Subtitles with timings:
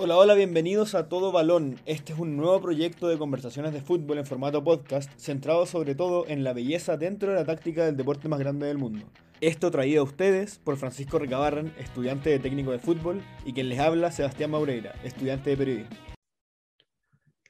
[0.00, 1.80] Hola, hola, bienvenidos a Todo Balón.
[1.84, 6.24] Este es un nuevo proyecto de conversaciones de fútbol en formato podcast, centrado sobre todo
[6.28, 9.04] en la belleza dentro de la táctica del deporte más grande del mundo.
[9.40, 13.80] Esto traído a ustedes por Francisco Recabarren, estudiante de técnico de fútbol, y quien les
[13.80, 15.96] habla, Sebastián Maureira, estudiante de periodismo.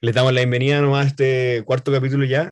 [0.00, 2.48] Les damos la bienvenida nomás a este cuarto capítulo ya.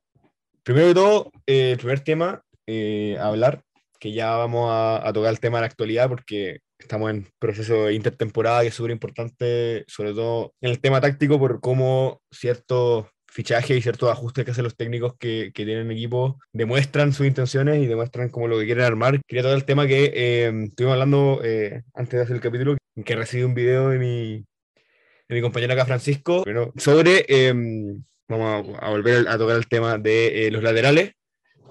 [0.63, 3.63] Primero de todo, eh, el primer tema eh, a hablar,
[3.99, 7.95] que ya vamos a tocar el tema de la actualidad porque estamos en proceso de
[7.95, 13.77] intertemporada y es súper importante, sobre todo en el tema táctico, por cómo ciertos fichajes
[13.77, 17.87] y ciertos ajustes que hacen los técnicos que, que tienen equipo demuestran sus intenciones y
[17.87, 19.21] demuestran como lo que quieren armar.
[19.27, 23.17] Quería tocar el tema que eh, estuvimos hablando eh, antes de hacer el capítulo, que
[23.17, 24.47] recibí un video de mi,
[25.29, 26.45] de mi compañero acá, Francisco,
[26.77, 27.53] sobre, eh,
[28.29, 31.13] vamos a, a, volver a tocar el tema de eh, los laterales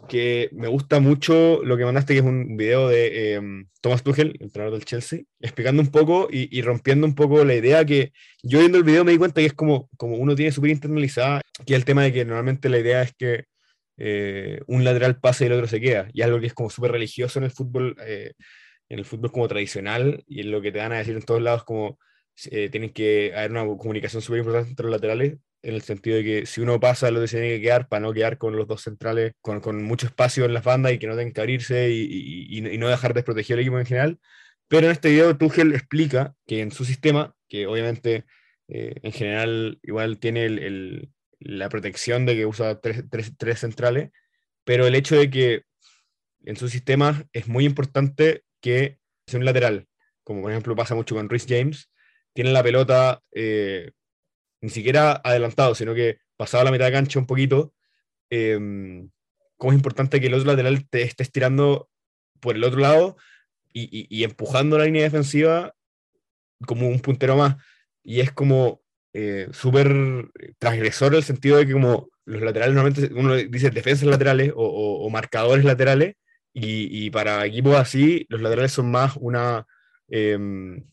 [0.07, 3.41] que me gusta mucho lo que mandaste, que es un video de eh,
[3.81, 8.11] Thomas Tuchel, entrenador del Chelsea, explicando un poco y, rompiendo un poco la idea que
[8.43, 11.41] yo viendo el video me di cuenta que es como, como uno tiene súper internalizada,
[11.65, 13.45] que el tema de que normalmente la idea es que
[13.97, 16.91] eh, un lateral pase y el otro se queda, y algo que es como súper
[16.91, 18.33] religioso en el fútbol, eh,
[18.89, 21.41] en el fútbol como tradicional, y en lo que te van a decir en todos
[21.41, 21.97] lados como
[22.51, 26.23] eh, tienen que haber una comunicación súper importante entre los laterales, en el sentido de
[26.23, 29.33] que si uno pasa, lo tiene que quedar para no quedar con los dos centrales,
[29.41, 32.67] con, con mucho espacio en las bandas y que no tengan que abrirse y, y,
[32.67, 34.19] y, no dejar desprotegido el equipo en general.
[34.67, 38.25] Pero en este video Tuchel explica que en su sistema, que obviamente
[38.67, 43.59] eh, en general igual tiene el, el, la protección de que usa tres, tres, tres,
[43.59, 44.11] centrales,
[44.65, 45.63] pero el hecho de que
[46.45, 49.87] en su sistema es muy importante que sea un lateral,
[50.23, 51.89] como por ejemplo pasa mucho con Rhys James,
[52.33, 53.93] tiene la pelota eh,
[54.65, 57.73] ni siquiera adelantado, sino que pasado la mitad de cancha un poquito,
[58.31, 58.57] eh,
[59.57, 61.87] cómo es importante que el otro lateral te esté estirando
[62.39, 63.15] por el otro lado
[63.71, 65.73] y, y, empujando la línea defensiva
[66.65, 67.57] como un puntero más.
[68.03, 68.81] Y es como
[69.13, 74.07] eh, súper transgresor en el sentido de que como los laterales normalmente uno dice defensas
[74.07, 74.63] laterales o,
[75.05, 76.15] o, marcadores laterales
[76.53, 79.67] y, y, para equipos así los laterales son más una
[80.09, 80.39] eh,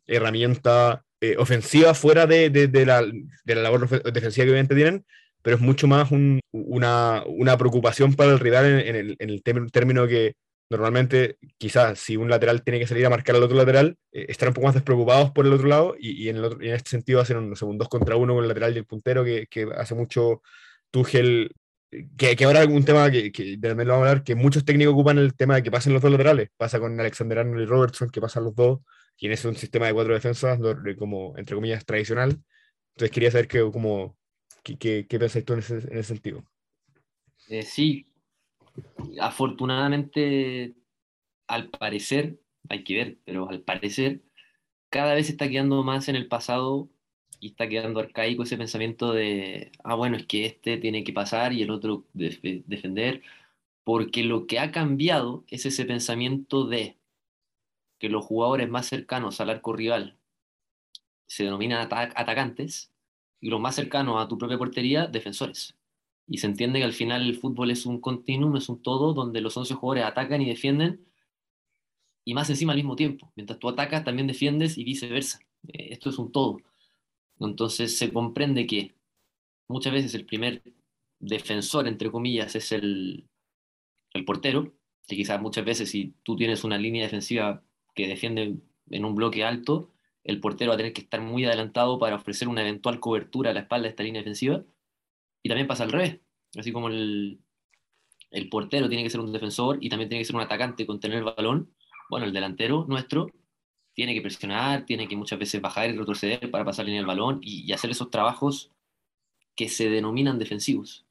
[0.07, 5.07] herramienta eh, ofensiva fuera de, de, de, la, de, la, labor defensiva que obviamente tienen,
[5.41, 9.31] pero es mucho más un, una, una, preocupación para el rival en, en el, en
[9.31, 10.35] el término que
[10.69, 14.53] normalmente quizás si un lateral tiene que salir a marcar al otro lateral, eh, un
[14.53, 16.91] poco más despreocupados por el otro lado y, y en, el otro, y en este
[16.91, 19.69] sentido hacen un, un dos contra uno con el lateral y el puntero que, que
[19.77, 20.43] hace mucho
[20.91, 21.53] Tuchel
[22.17, 24.95] que, que, ahora un tema que, que también lo vamos a hablar, que muchos técnicos
[24.95, 26.49] ocupan el tema de que pasen los dos laterales.
[26.57, 28.81] Pasa con Alexander Arnold y Robertson, que pasan los dos,
[29.17, 30.59] y en ese un sistema de cuatro defensas,
[30.99, 32.43] como entre comillas, tradicional.
[32.95, 34.17] Entonces quería saber que, como,
[34.63, 36.45] qué, qué, qué pensáis tú en ese, en ese sentido.
[37.49, 38.07] Eh, sí,
[39.21, 40.75] afortunadamente,
[41.47, 44.23] al parecer, hay que ver, pero al parecer,
[44.91, 46.91] cada vez está quedando más en el pasado
[47.41, 51.53] y está quedando arcaico ese pensamiento de, ah, bueno, es que este tiene que pasar
[51.53, 53.23] y el otro def defender,
[53.85, 56.99] porque lo que ha cambiado es ese pensamiento de
[58.03, 60.19] que los jugadores más cercanos al arco rival
[61.29, 62.93] se denominan ata atacantes
[63.41, 65.77] y los más cercanos a tu propia portería, defensores.
[66.27, 69.41] Y se entiende que al final el fútbol es un continuum, es un todo, donde
[69.41, 71.07] los 11 jugadores atacan y defienden,
[72.25, 73.33] y más encima al mismo tiempo.
[73.37, 75.39] Mientras tú atacas, también defiendes y viceversa.
[75.69, 76.59] Esto es un todo.
[77.39, 78.97] Entonces se comprende que
[79.69, 80.61] muchas veces el primer
[81.21, 83.29] defensor, entre comillas, es el,
[84.13, 84.75] el portero,
[85.07, 87.63] que quizás muchas veces si tú tienes una línea defensiva
[87.95, 88.57] que defiende
[88.91, 89.91] en un bloque alto,
[90.25, 93.55] el portero va a tener que estar muy adelantado para ofrecer una eventual cobertura a
[93.55, 94.63] la espalda de esta línea defensiva.
[95.43, 96.21] Y también pasa al revés,
[96.57, 97.41] así como el,
[98.31, 101.01] el portero tiene que ser un defensor y también tiene que ser un atacante con
[101.01, 101.73] tener el balón,
[102.09, 103.29] bueno, el delantero nuestro
[103.95, 107.41] tiene que presionar, tiene que muchas veces bajar y retroceder para pasar línea el balón
[107.43, 108.71] y, y, hacer esos trabajos
[109.55, 111.05] que se denominan defensivos.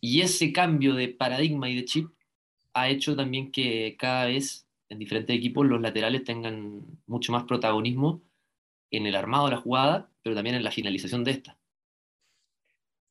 [0.00, 2.10] Y ese cambio de paradigma y de chip
[2.74, 4.61] ha hecho también que cada vez
[4.92, 8.22] en diferentes equipos los laterales tengan mucho más protagonismo
[8.90, 11.58] en el armado de la jugada, pero también en la finalización de esta.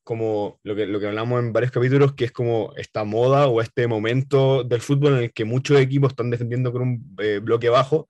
[0.04, 3.62] Como lo que, lo que hablamos en varios capítulos, que es como esta moda o
[3.62, 7.70] este momento del fútbol en el que muchos equipos están defendiendo con un eh, bloque
[7.70, 8.08] bajo,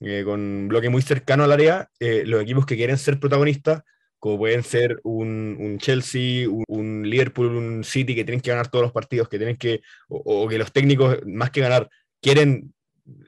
[0.00, 3.82] eh, con un bloque muy cercano al área, eh, los equipos que quieren ser protagonistas,
[4.18, 8.92] como pueden ser un, Chelsea, un, Liverpool, un City, que tienen que ganar todos los
[8.92, 11.88] partidos, que tienen que, o que los técnicos, más que ganar,
[12.20, 12.74] quieren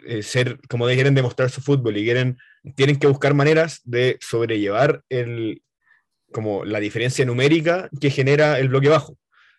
[0.06, 2.38] eh, ser, como de, quieren demostrar su fútbol y quieren,
[2.76, 5.62] tienen que buscar maneras de sobrellevar el,
[6.32, 9.16] como la diferencia numérica que genera el bloque bajo.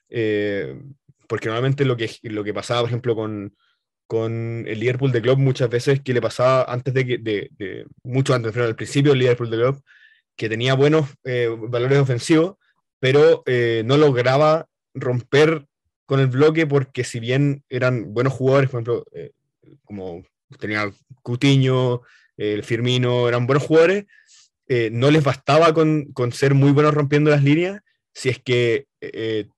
[0.10, 0.80] Eh,
[1.28, 3.56] porque normalmente lo que, lo que pasaba, por ejemplo, con,
[4.08, 7.86] con el Liverpool de Club muchas veces que le pasaba antes de que, de, de,
[8.04, 9.84] mucho antes, pero al principio del Liverpool de Club,
[10.36, 12.56] que tenía buenos eh, valores ofensivos,
[13.00, 15.68] pero eh, no lograba romper
[16.06, 19.32] con el bloque porque si bien eran buenos jugadores, por ejemplo, eh,
[19.84, 20.24] como
[20.60, 22.02] tenía Cutiño,
[22.38, 24.06] el Firmino, eran buenos jugadores,
[24.92, 27.82] no les bastaba con, con, ser muy buenos rompiendo las líneas
[28.14, 28.86] si es que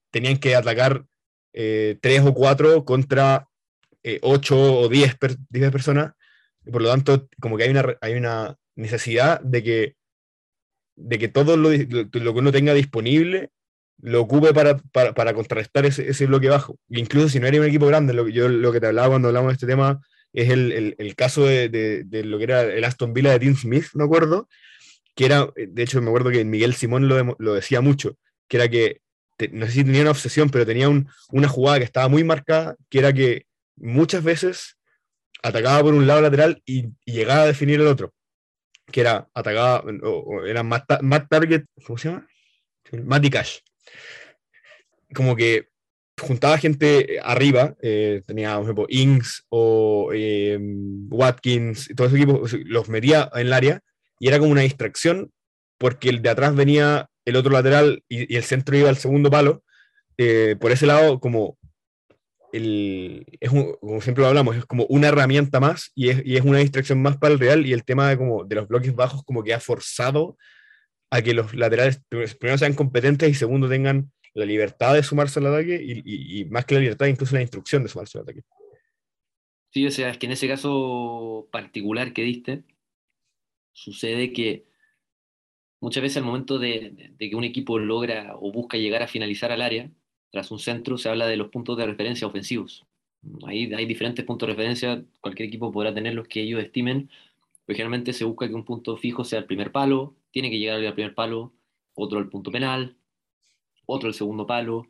[0.10, 1.06] tenían que atacar
[1.54, 3.48] tres o cuatro contra
[4.22, 5.18] ocho o diez,
[5.50, 6.14] diez personas,
[6.72, 9.96] por lo tanto, como que hay una, hay una necesidad de que
[10.96, 13.52] de que todo lo, lo, que uno tenga disponible
[14.02, 16.78] lo ocupe para, para, para contrarrestar ese, ese, bloque bajo.
[16.90, 19.50] Incluso si no era un equipo grande, lo yo lo que te hablaba cuando hablamos
[19.50, 20.02] de este tema
[20.34, 23.56] es el, el, el caso de, de, lo que era el Aston Villa de Tim
[23.56, 24.48] Smith, me acuerdo,
[25.16, 28.18] que era, de hecho me acuerdo que Miguel Simón lo, lo decía mucho,
[28.48, 29.02] que era que,
[29.52, 32.76] no sé si tenía una obsesión, pero tenía un, una jugada que estaba muy marcada,
[32.90, 33.46] que era que
[33.76, 34.78] muchas veces
[35.44, 38.14] atacaba por un lado lateral y, llegaba a definir el otro
[38.92, 40.84] que era atacaba, o, era más,
[41.30, 42.28] target, ¿cómo se llama?
[42.92, 43.60] Matty Cash.
[45.14, 45.70] Como que
[46.20, 50.58] juntaba gente arriba, eh, tenía, por ejemplo, Ings o eh,
[51.10, 53.82] Watkins, todo ese equipo, los metía en el área
[54.20, 55.32] y era como una distracción
[55.78, 59.32] porque el de atrás venía el otro lateral y, y el centro iba al segundo
[59.32, 59.64] palo.
[60.18, 61.58] Eh, por ese lado, como
[62.54, 66.36] el, es un, como siempre lo hablamos, es como una herramienta más y es, y
[66.38, 68.94] es, una distracción más para el Real y el tema de, como, de los bloques
[68.94, 70.38] bajos como que ha forzado
[71.12, 75.48] a que los laterales primero sean competentes y segundo tengan la libertad de sumarse al
[75.48, 78.42] ataque y, más que la libertad, incluso la instrucción de sumarse al ataque.
[79.70, 82.64] Sí, o sea, es que en ese caso particular que diste,
[83.74, 84.66] sucede que
[85.82, 89.62] muchas veces al momento de que un equipo logra o busca llegar a finalizar al
[89.62, 89.92] área,
[90.32, 92.86] tras un centro se habla de los puntos de referencia ofensivos.
[93.46, 97.10] Ahí hay diferentes puntos de referencia, cualquier equipo podrá tener los que ellos estimen,
[97.66, 100.84] pero generalmente se busca que un punto fijo sea el primer palo, tiene que llegar
[100.84, 101.54] al primer palo,
[101.94, 102.98] otro al punto penal,
[103.86, 104.88] otro al segundo palo.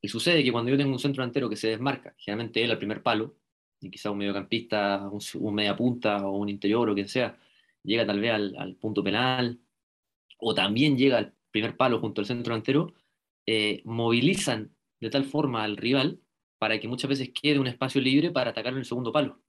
[0.00, 2.78] Y sucede que cuando yo tengo un centro delantero que se desmarca, generalmente él al
[2.78, 3.36] primer palo,
[3.80, 7.38] y quizá un mediocampista, un, un media punta o un interior o quien sea,
[7.82, 9.60] llega tal vez al, punto penal,
[10.38, 12.92] o también llega al primer palo junto al centro delantero,
[13.46, 16.20] eh, movilizan de tal forma al rival
[16.58, 19.40] para que muchas veces quede un espacio libre para atacarlo en el segundo palo.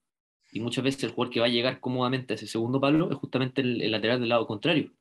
[0.52, 3.16] Y muchas veces el jugador que va a llegar cómodamente a ese segundo palo es
[3.16, 4.92] justamente el, el lateral del lado contrario.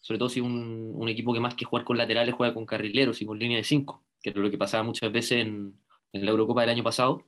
[0.00, 3.20] Sobre todo si un, un, equipo que más que jugar con laterales juega con carrileros
[3.20, 5.74] y con línea de 5, que es lo que pasaba muchas veces en,
[6.12, 7.24] en, la Eurocopa del año pasado,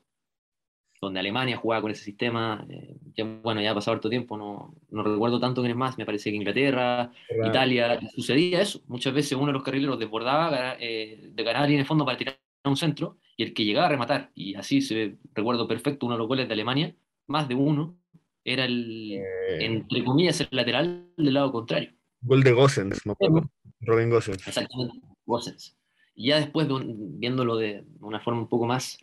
[1.01, 2.65] donde Alemania jugaba con ese sistema.
[2.71, 5.99] Eh, ya, bueno, ya ha pasado harto tiempo, no, no recuerdo tanto quién es más,
[5.99, 7.49] me parece que Inglaterra, claro.
[7.49, 8.83] Italia, sucedía eso.
[8.87, 12.39] Muchas veces uno de los carrileros desbordaba eh, de ganar línea de fondo para tirar
[12.63, 16.15] a un centro y el que llegaba a rematar, y así se recuerdo perfecto uno
[16.15, 16.95] de los goles de Alemania,
[17.27, 17.97] más de uno,
[18.45, 19.65] era el, eh...
[19.65, 21.93] entre comillas, el lateral del lado contrario.
[22.23, 23.51] Gol de Gossens, me acuerdo.
[23.81, 24.47] Robin Gossens.
[24.47, 25.77] Exactamente, Gossens.
[26.15, 28.99] Y ya después, de un, viéndolo de una forma un poco más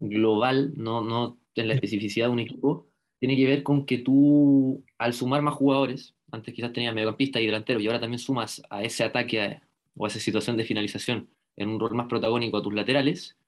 [0.00, 2.88] global, no, no en la especificidad de un equipo,
[3.18, 7.46] tiene que ver con que tú, al sumar más jugadores, antes quizás tenías mediocampista y
[7.46, 9.62] delantero, y ahora también sumas a ese ataque a,
[9.96, 13.38] o a esa situación de finalización en un rol más protagónico a tus laterales,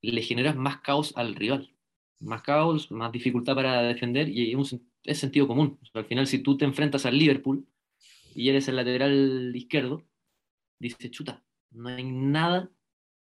[0.00, 1.70] le generas más caos al rival.
[2.20, 5.78] Más caos, más dificultad para defender, y es, un, es sentido común.
[5.82, 7.66] O sea, al final, si tú te enfrentas al Liverpool
[8.34, 10.04] y eres el lateral izquierdo,
[10.78, 12.70] dices, chuta, no hay nada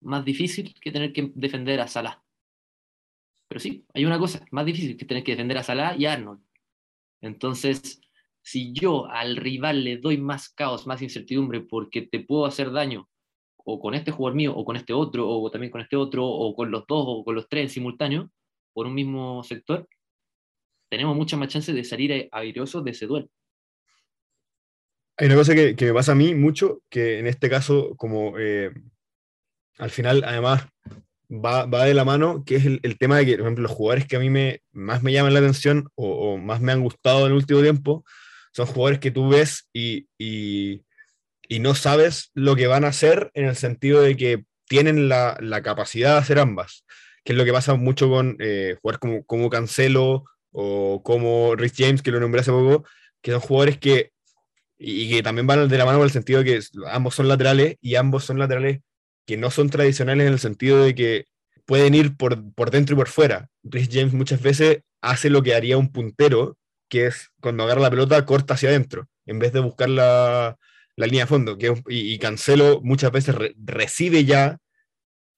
[0.01, 2.23] más difícil que tener que defender a Salah
[3.51, 6.13] pero sí, hay una cosa más difícil que tener que defender a Salah y a
[6.13, 6.41] Arnold.
[7.21, 8.01] Entonces,
[8.43, 13.09] si yo al rival le doy más caos, más incertidumbre, porque te puedo hacer daño,
[13.57, 16.55] o con este jugador mío, o con este otro, o también con este otro, o
[16.55, 18.31] con los dos, o con los tres en simultáneo,
[18.73, 19.89] por un mismo sector,
[20.89, 23.29] tenemos muchas más chances de salir airiosos de ese duelo.
[25.21, 28.39] Hay una cosa que, que, me pasa a mí mucho, que en este caso, como
[28.39, 28.71] eh,
[29.77, 30.65] al final, además,
[31.31, 34.07] va, va, de la mano, que es el, tema de que, por ejemplo, los jugadores
[34.07, 37.33] que a mí me, más me llaman la atención o, más me han gustado en
[37.33, 38.03] el último tiempo
[38.55, 40.87] son jugadores que tú ves y, y,
[41.61, 45.63] no sabes lo que van a hacer en el sentido de que tienen la, la
[45.63, 46.87] capacidad de hacer ambas,
[47.25, 51.75] que es lo que pasa mucho con eh, jugadores como, como Cancelo o como Rich
[51.77, 52.87] James, que lo nombré hace poco,
[53.21, 54.13] que son jugadores que,
[54.81, 56.61] y, que también van de la mano en el sentido de que
[56.91, 58.81] ambos son laterales y ambos son laterales
[59.27, 61.27] que no son tradicionales en el sentido de que
[61.67, 63.49] pueden ir por, por dentro y por fuera.
[63.63, 66.57] Rhys James muchas veces hace lo que haría un puntero,
[66.89, 70.57] que es cuando agarra la pelota, corta hacia adentro, en vez de buscar la,
[70.97, 71.59] la línea de fondo.
[71.59, 74.59] Que, y, y, Cancelo muchas veces re, recibe ya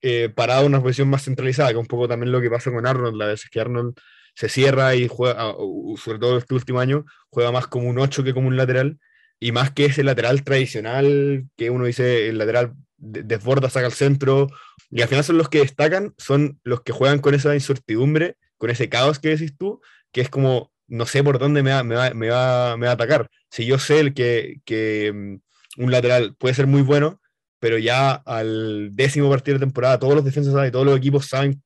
[0.01, 2.87] eh, parado una posición más centralizada, que es un poco también lo que pasa con
[2.87, 3.95] Arnold, a veces que Arnold
[4.35, 5.55] se cierra y juega,
[5.97, 8.99] sobre todo este último año, juega más como un 8 que como un lateral.
[9.43, 14.47] Y más que ese lateral tradicional que uno dice el lateral desborda, saca al centro,
[14.89, 18.71] y al final son los que destacan, son los que juegan con esa incertidumbre, con
[18.71, 19.81] ese caos que decís tú,
[20.13, 22.93] que es como, no sé por dónde me va, me va, me va, me va
[22.93, 23.29] a atacar.
[23.51, 27.21] Si yo sé el que, que mm, un lateral puede ser muy bueno,
[27.59, 31.61] pero ya al décimo partido de temporada todos los defensas y todos los equipos saben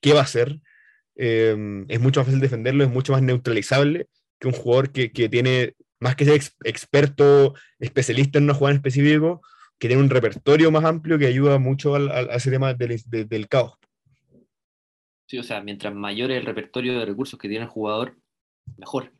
[0.00, 0.58] qué va a hacer,
[1.14, 4.08] eh, es mucho más fácil defenderlo, es mucho más neutralizable
[4.40, 8.78] que un jugador que, que tiene, más que ser experto, especialista en una jugada en
[8.78, 9.42] específico,
[9.78, 13.48] que tiene un repertorio más amplio que ayuda mucho al, a ese tema del, del
[13.48, 13.74] caos.
[15.26, 18.18] Sí, o sea, mientras mayor el repertorio de recursos que tiene el jugador,
[18.76, 19.12] mejor.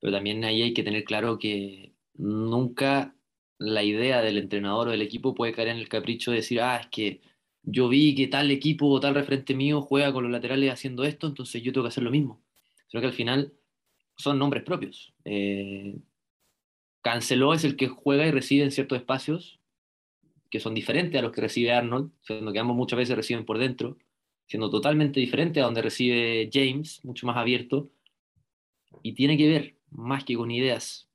[0.00, 3.16] Pero también ahí hay que tener claro que nunca
[3.58, 6.76] la idea del entrenador o del equipo puede caer en el capricho de decir, ah,
[6.76, 7.20] es que
[7.62, 11.26] yo vi que tal equipo o tal referente mío juega con los laterales haciendo esto,
[11.26, 12.42] entonces yo tengo que hacer lo mismo.
[12.86, 13.52] Sino que al final
[14.16, 15.12] son nombres propios.
[15.24, 15.96] Eh,
[17.06, 19.60] Canceló es el que juega y recibe en ciertos espacios
[20.50, 23.58] que son diferentes a los que recibe Arnold, siendo que ambos muchas veces reciben por
[23.58, 23.96] dentro,
[24.48, 27.88] siendo totalmente diferente a donde recibe James, mucho más abierto,
[29.04, 31.08] y tiene que ver más que con ideas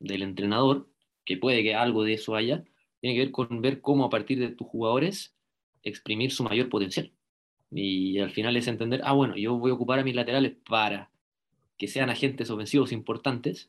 [0.00, 0.88] del entrenador,
[1.26, 2.64] que puede que algo de eso haya,
[3.02, 5.36] tiene que ver con ver cómo a partir de tus jugadores
[5.82, 7.12] exprimir su mayor potencial.
[7.70, 11.10] Y al final es entender, ah, bueno, yo voy a ocupar a mis laterales para
[11.76, 13.68] que sean agentes ofensivos importantes,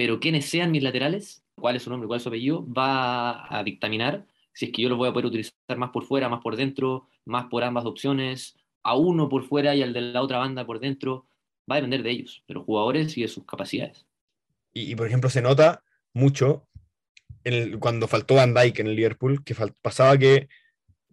[0.00, 3.62] pero quienes sean mis laterales, cuál es su nombre, cuál es su apellido, va a
[3.62, 6.56] dictaminar si es que yo los voy a poder utilizar más por fuera, más por
[6.56, 10.64] dentro, más por ambas opciones, a uno por fuera y al de la otra banda
[10.64, 11.26] por dentro.
[11.70, 14.06] Va a depender de ellos, de los jugadores y de sus capacidades.
[14.72, 16.66] Y, por ejemplo, se nota mucho
[17.78, 20.48] cuando faltó Van Dyke en el Liverpool, que pasaba que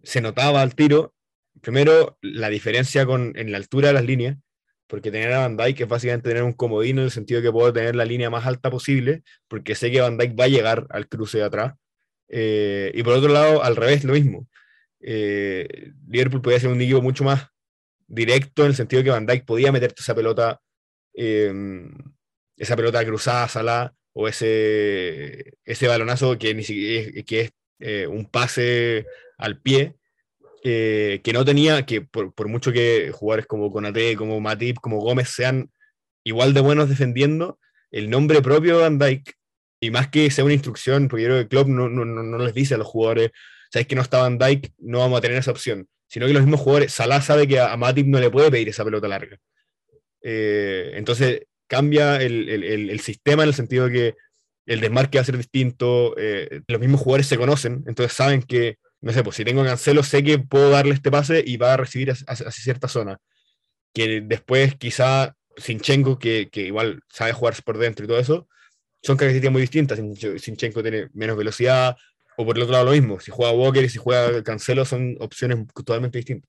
[0.02, 1.12] se notaba al tiro,
[1.60, 4.38] primero, la diferencia con, en la altura de las líneas,
[4.88, 7.72] porque tener a Van Dyke es básicamente tener un comodino en el sentido que puedo
[7.72, 11.08] tener la línea más alta posible, porque sé que Van Dyke va a llegar al
[11.08, 11.74] cruce de atrás.
[12.28, 14.48] Eh, y por otro lado, al revés, lo mismo.
[15.00, 17.48] Eh, Liverpool podía ser un equipo mucho más
[18.06, 20.60] directo en el sentido que Van Dyke podía meterte esa pelota,
[21.14, 21.92] em,
[22.56, 28.26] esa pelota cruzada, sala, o ese, ese balonazo que, ni siquiera, que es eh, un
[28.26, 29.97] pase al pie,
[30.62, 35.30] que no tenía, que por, por, mucho que jugadores como Conate, como Matip, como Gómez
[35.30, 35.70] sean
[36.24, 37.58] igual de buenos defendiendo,
[37.90, 39.34] el nombre propio de Van Dyke,
[39.80, 42.54] y más que sea una instrucción, porque yo creo que Klopp no, no, no les
[42.54, 43.30] dice a los jugadores,
[43.70, 46.42] sabes que no está Van Dyke, no vamos a tener esa opción, sino que los
[46.42, 49.38] mismos jugadores, Salah sabe que a, Matip no le puede pedir esa pelota larga.
[50.22, 54.14] Eh, entonces cambia el, el, sistema en el sentido de que
[54.66, 58.78] el desmarque va a ser distinto, eh, los mismos jugadores se conocen, entonces saben que
[59.00, 61.76] no sé, pues si tengo Cancelo, sé que puedo darle este pase y va a
[61.76, 63.18] recibir hacia, cierta zona.
[63.94, 68.48] Que después quizá Sinchenko, que, que, igual sabe jugar por dentro y todo eso,
[69.02, 70.00] son características muy distintas.
[70.40, 71.96] Sinchenko tiene menos velocidad,
[72.36, 73.18] o por el otro lado lo mismo.
[73.18, 76.48] Si juega Walker y si juega Cancelo, son opciones totalmente distintas.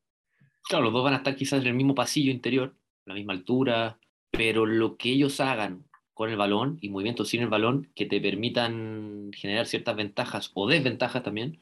[0.64, 2.76] Claro, los dos van a estar quizás en el mismo pasillo interior,
[3.06, 3.98] la misma altura,
[4.30, 8.22] pero lo que ellos hagan con el balón y movimientos sin el balón que te
[8.22, 11.60] permitan generar ciertas ventajas o desventajas también,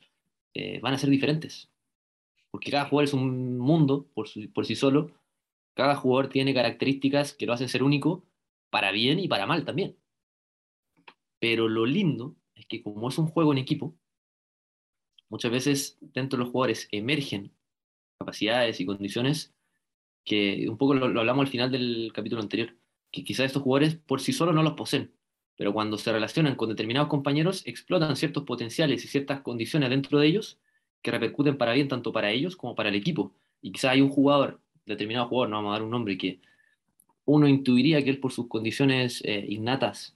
[0.57, 1.69] eh, van a ser diferentes.
[2.49, 5.11] Porque cada jugador es un mundo por, sí solo.
[5.75, 8.25] Cada jugador tiene características que lo hacen ser único
[8.71, 9.95] para bien y para mal también.
[11.39, 13.95] Pero lo lindo es que como es un juego en equipo,
[15.29, 17.53] muchas veces dentro de los jugadores emergen
[18.17, 19.53] capacidades y condiciones
[20.25, 22.75] que un poco lo, lo, hablamos al final del capítulo anterior,
[23.11, 25.13] que quizás estos jugadores por sí solos no los poseen,
[25.57, 30.27] pero cuando se relacionan con determinados compañeros, explotan ciertos potenciales y ciertas condiciones dentro de
[30.27, 30.59] ellos
[31.01, 33.33] que repercuten para bien tanto para ellos como para el equipo.
[33.61, 36.39] Y quizá hay un jugador, determinado jugador, no vamos a dar un nombre, que
[37.25, 40.15] uno intuiría que él por sus condiciones eh, innatas,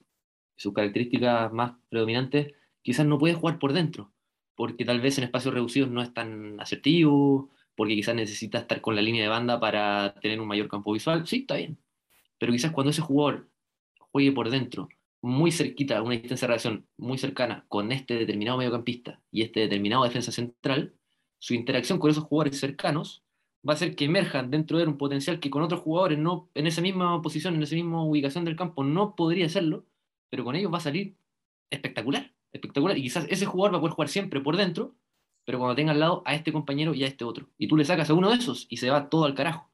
[0.56, 4.12] sus características más predominantes, quizás no puede jugar por dentro,
[4.56, 8.96] porque tal vez en espacios reducidos no es tan asertivo, porque quizás necesita estar con
[8.96, 11.26] la línea de banda para tener un mayor campo visual.
[11.26, 11.80] Sí, está bien.
[12.38, 13.50] Pero quizás cuando ese jugador
[14.12, 14.90] juegue por dentro,
[15.22, 20.04] muy cerquita, una distancia de relación muy cercana con este determinado mediocampista y este determinado
[20.04, 20.96] defensa central,
[21.40, 23.24] su interacción con esos jugadores cercanos
[23.68, 26.68] va a hacer que emerjan dentro de un potencial que con otros jugadores no, en
[26.68, 29.86] esa misma posición, en esa misma ubicación del campo, no podría hacerlo,
[30.30, 31.16] pero con ellos va a salir
[31.70, 32.98] espectacular, espectacular.
[32.98, 34.96] Y quizás ese jugador va a poder jugar siempre por dentro,
[35.46, 37.50] pero cuando tenga al lado a este compañero y a este otro.
[37.58, 39.70] Y tú le sacas a uno de esos y se va todo al carajo.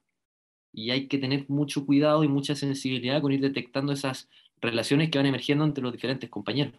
[0.74, 4.30] Y hay que tener mucho cuidado y mucha sensibilidad con ir detectando esas
[4.62, 6.74] relaciones que van emergiendo entre los diferentes compañeros.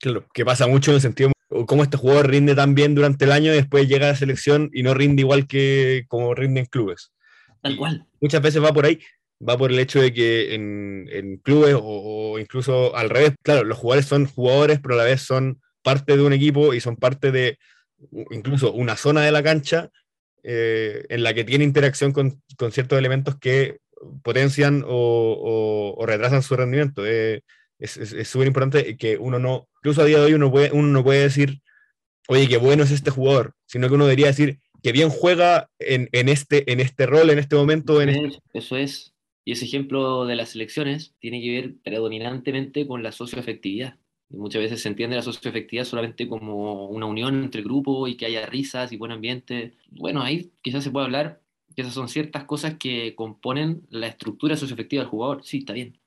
[0.00, 1.32] Claro, que pasa mucho en el sentido
[1.66, 4.70] cómo este jugador rinde tan bien durante el año y después llega a la selección
[4.72, 7.12] y no rinde igual que como rinde en clubes.
[7.62, 8.06] Tal cual.
[8.20, 9.00] Muchas veces va por ahí.
[9.46, 14.06] va por el hecho de que en, clubes o, incluso al revés, claro, los jugadores
[14.06, 17.58] son jugadores, pero a la vez son parte de un equipo y son parte de
[18.30, 19.90] incluso una zona de la cancha
[20.42, 23.78] eh, en la que tiene interacción con, con ciertos elementos que
[24.22, 27.06] potencian o, retrasan su rendimiento.
[27.06, 27.42] Eh,
[27.78, 31.04] es súper importante que uno no, incluso a día de hoy uno, puede, uno no
[31.04, 31.60] puede decir,
[32.28, 36.08] oye, qué bueno es este jugador, sino que uno debería decir que bien juega en,
[36.12, 38.00] en este, en este rol, en este momento.
[38.00, 39.14] En este Eso es.
[39.44, 43.96] Y ese ejemplo de las elecciones tiene que ver predominantemente con la socioafectividad.
[44.30, 48.26] Y muchas veces se entiende la socioafectividad solamente como una unión entre grupos y que
[48.26, 49.72] haya risas y buen ambiente.
[49.90, 51.40] Bueno, ahí quizás se puede hablar
[51.82, 55.44] esas son ciertas cosas que componen la estructura socioafectiva del jugador.
[55.44, 56.00] Sí, está bien.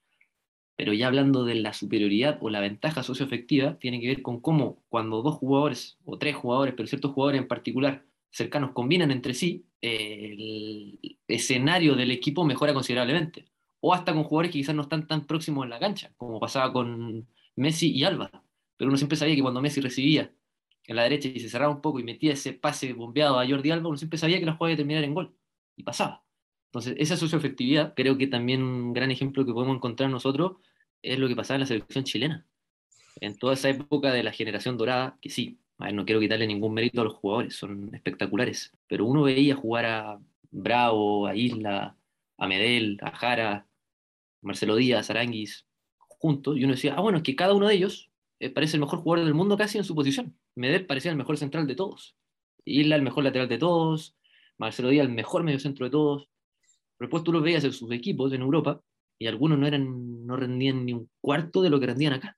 [0.76, 4.84] Pero ya hablando de la superioridad o la ventaja socioafectiva, tiene que ver con cómo
[4.90, 9.66] cuando dos jugadores, o tres jugadores, pero ciertos jugadores en particular, cercanos combinan entre sí,
[9.82, 13.46] el escenario del equipo mejora considerablemente.
[13.80, 16.72] O hasta con jugadores que quizás no están tan próximos en la cancha, como pasaba
[16.74, 18.32] con Messi y Alba.
[18.78, 20.32] Pero uno siempre sabía que cuando Messi recibía
[20.88, 23.72] en la derecha y se cerraba un poco y metía ese pase bombeado a Jordi
[23.72, 25.36] Alba, uno siempre sabía que la jugada iba a terminar en gol.
[25.84, 26.24] Pasaba.
[26.68, 30.58] Entonces, esa socioefectividad, creo que también un gran ejemplo que podemos encontrar nosotros
[31.02, 32.46] es lo que pasaba en la selección chilena.
[33.20, 35.60] En toda esa época de la generación dorada, que sí,
[35.92, 40.20] no quiero quitarle ningún mérito a los jugadores, son espectaculares, pero uno veía jugar a
[40.52, 41.98] Bravo, a Isla,
[42.38, 43.68] a Medel, a Jara,
[44.42, 45.66] Marcelo Díaz, Aranguis,
[45.98, 48.82] juntos, y uno decía, ah, bueno, es que cada uno de ellos eh, parece el
[48.82, 50.38] mejor jugador del mundo casi en su posición.
[50.56, 52.16] Medel parecía el mejor central de todos,
[52.64, 54.16] Isla el mejor lateral de todos,
[54.62, 56.30] Marcelo Díaz el mejor mediocentro de todos.
[56.98, 58.80] Pero después tú los veías en sus equipos en Europa
[59.20, 62.38] y algunos no, eran, no rendían ni un cuarto de lo que rendían acá.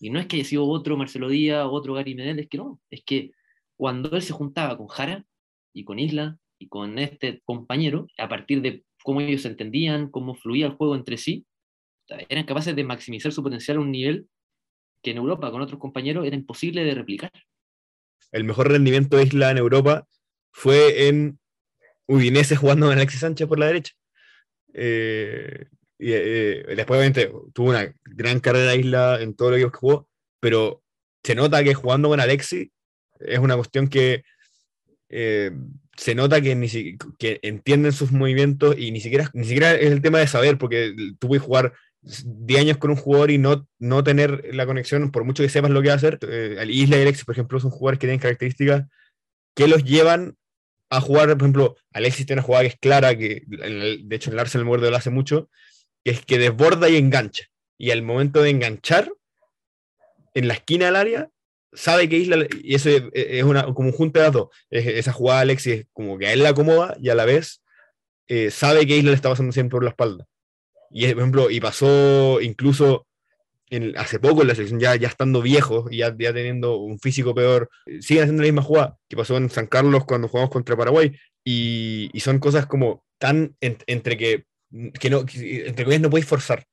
[0.00, 2.80] Y no es que haya sido otro Marcelo Díaz, otro Gary Medel, es que no,
[2.90, 3.30] es que
[3.76, 5.24] cuando él se juntaba con Jara
[5.72, 10.34] y con Isla y con este compañero, a partir de cómo ellos se entendían, cómo
[10.34, 11.46] fluía el juego entre sí,
[12.28, 14.26] eran capaces de maximizar su potencial a un nivel
[15.02, 17.30] que en Europa con otros compañeros era imposible de replicar.
[18.32, 20.06] El mejor rendimiento de Isla en Europa
[20.56, 21.38] fue en
[22.08, 23.92] Udinese jugando con Alexis Sánchez por la derecha.
[24.74, 25.66] Eh,
[25.98, 30.08] y, eh, después, obviamente, tuvo una gran carrera Isla en todo lo que jugó,
[30.40, 30.82] pero
[31.24, 32.70] se nota que jugando con Alexi
[33.20, 34.22] es una cuestión que
[35.08, 35.52] eh,
[35.96, 36.68] se nota que, ni
[37.18, 40.94] que entienden sus movimientos y ni siquiera, ni siquiera es el tema de saber, porque
[41.18, 45.24] tú puedes jugar 10 años con un jugador y no, no tener la conexión, por
[45.24, 46.18] mucho que sepas lo que va a hacer.
[46.22, 48.84] Eh, Isla y Alexis, por ejemplo, son jugadores que tienen características
[49.54, 50.36] que los llevan
[50.90, 54.38] a jugar, por ejemplo, Alexis tiene una jugada que es clara, que de hecho el
[54.38, 55.50] Arsenal lo hace mucho,
[56.04, 57.46] es que desborda y engancha.
[57.78, 59.12] Y al momento de enganchar,
[60.34, 61.30] en la esquina del área,
[61.72, 65.40] sabe que Isla, y eso es, una, como un junte de las dos, esa jugada
[65.40, 67.62] Alexis como que a él la acomoda y a la vez
[68.28, 70.26] eh, sabe que Isla le está pasando siempre por la espalda.
[70.90, 73.06] Y, por ejemplo, y pasó incluso
[73.96, 77.34] hace poco en la selección, ya, ya estando viejo y ya, ya, teniendo un físico
[77.34, 77.68] peor,
[78.00, 81.16] siguen haciendo la misma jugada que pasó en San Carlos cuando jugamos contra Paraguay.
[81.44, 84.46] Y, y son cosas como tan entre que
[84.98, 86.66] que no, entre comillas, no podéis forzar.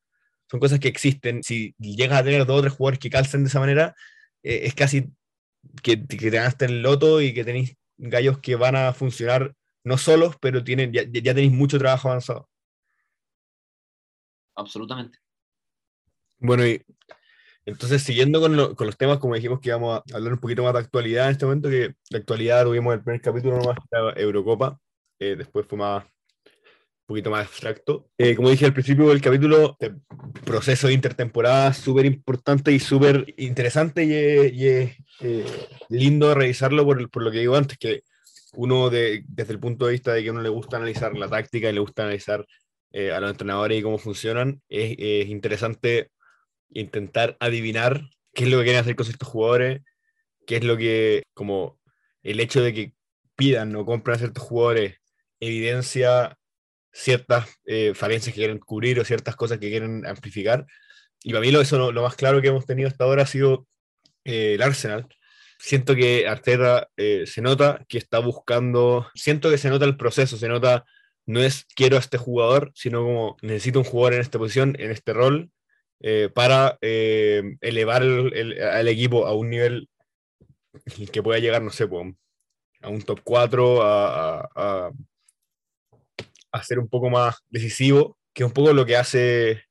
[0.49, 1.43] Son cosas que existen.
[1.43, 3.95] Si llegas a tener dos o tres jugadores que calcen de esa manera,
[4.43, 5.09] eh, es casi
[5.81, 9.97] que, que te ganaste el loto y que tenéis gallos que van a funcionar no
[9.97, 12.49] solos, pero tienen, ya, ya tenéis mucho trabajo avanzado.
[14.55, 15.22] Absolutamente.
[16.43, 16.83] Bueno, y
[17.65, 20.73] entonces siguiendo con, con, los temas, como dijimos que íbamos a hablar un poquito más
[20.73, 24.77] de actualidad en este momento, que de actualidad tuvimos el primer capítulo nomás, la Eurocopa,
[25.19, 26.03] eh, después fue más
[27.05, 28.09] poquito más abstracto.
[28.17, 29.95] Eh, como dije al principio del capítulo, este
[30.43, 34.67] proceso de intertemporada súper importante y súper interesante y, y
[35.21, 35.45] eh,
[35.87, 38.01] lindo revisarlo por, por, lo que digo antes, que
[38.53, 41.69] uno de, desde el punto de vista de que uno le gusta analizar la táctica
[41.69, 42.45] y le gusta analizar
[42.91, 46.11] eh, a los entrenadores y cómo funcionan, es, es, interesante
[46.69, 49.81] intentar adivinar qué es lo que quieren hacer con estos jugadores,
[50.47, 51.79] qué es lo que, como
[52.23, 52.93] el hecho de que
[53.35, 54.95] pidan o compren a ciertos jugadores
[55.39, 56.37] evidencia
[56.93, 60.65] ciertas eh, falencias que quieren cubrir o ciertas cosas que quieren amplificar.
[61.23, 63.67] Y para mí lo, eso lo, más claro que hemos tenido hasta ahora ha sido
[64.25, 65.07] eh, el Arsenal.
[65.57, 70.37] Siento que Arteta eh, se nota que está buscando, siento que se nota el proceso,
[70.37, 70.85] se nota,
[71.25, 74.91] no es quiero a este jugador, sino como necesito un jugador en esta posición, en
[74.91, 75.51] este rol,
[76.33, 79.89] para elevar el, al equipo a un nivel
[81.11, 81.87] que pueda llegar, no sé,
[82.81, 84.91] a un top 4, a
[86.53, 89.63] a ser un poco más decisivo, que es un poco lo que hace,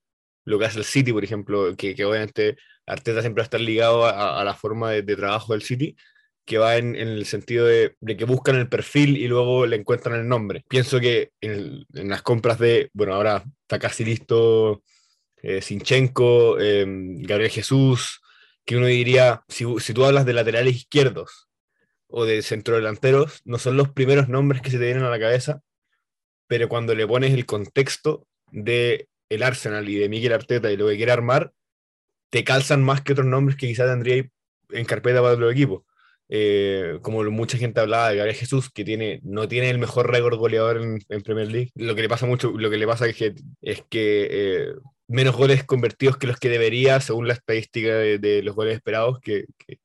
[0.45, 3.61] lo que hace el City, por ejemplo, que, que obviamente Arteta siempre va a estar
[3.61, 5.97] ligado a, la forma de, trabajo del City,
[6.45, 9.77] que va en, en el sentido de, de, que buscan el perfil y luego le
[9.77, 10.65] encuentran el nombre.
[10.69, 14.79] Pienso que en, en las compras de, bueno, ahora está casi listo eh,
[15.43, 18.21] Sinchenko, eh, Gabriel Jesús,
[18.65, 21.49] que uno diría, si, si, tú hablas de laterales izquierdos
[22.07, 25.63] o de centrodelanteros, no son los primeros nombres que se te vienen a la cabeza,
[26.47, 30.89] pero cuando le pones el contexto de el Arsenal y de Miguel Arteta y lo
[30.89, 31.53] que quiere armar,
[32.31, 34.25] te calzan más que otros nombres que quizás tendría
[34.71, 35.87] en carpeta para otro equipo.
[36.29, 40.39] Eh, como mucha gente hablaba de Gabriel Jesús, que tiene, no tiene el mejor récord
[40.39, 41.73] goleador en, Premier League.
[41.75, 44.75] Lo que le pasa mucho, lo que le pasa es que, es que eh,
[45.09, 49.47] menos goles convertidos que los que debería, según la estadística de, los goles esperados, que,
[49.59, 49.79] que,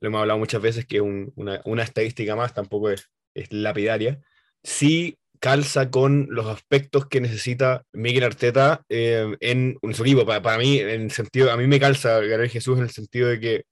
[0.00, 4.20] lo hemos hablado muchas veces, que un, una, estadística más tampoco es, es lapidaria.
[4.62, 10.26] Sí calza con los aspectos que necesita Miguel Arteta eh, en, en, su equipo.
[10.26, 13.28] Para, para, mí, en el sentido, a mí me calza Gabriel Jesús en el sentido
[13.28, 13.64] de que,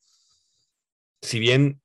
[1.22, 1.80] si bien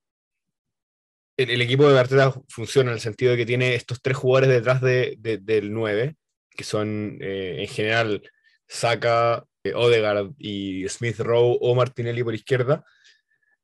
[1.37, 4.49] el, el, equipo de Arteta funciona en el sentido de que tiene estos tres jugadores
[4.49, 6.15] detrás de, de, del 9,
[6.49, 8.23] que son eh, en general
[8.67, 12.83] Saka, eh, Odegaard y Smith Rowe o Martinelli por izquierda.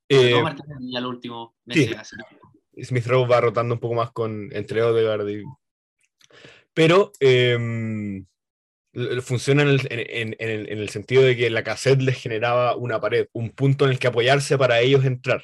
[0.07, 1.91] Eh, no, Martinelli ya lo último sí,
[2.81, 5.43] Smith Rowe va rotando un poco más con, entre Odegaard y.
[6.73, 8.23] Pero eh,
[9.21, 12.99] funciona en el, en, en, en el, sentido de que la cassette les generaba una
[12.99, 15.43] pared, un punto en el que apoyarse para ellos entrar.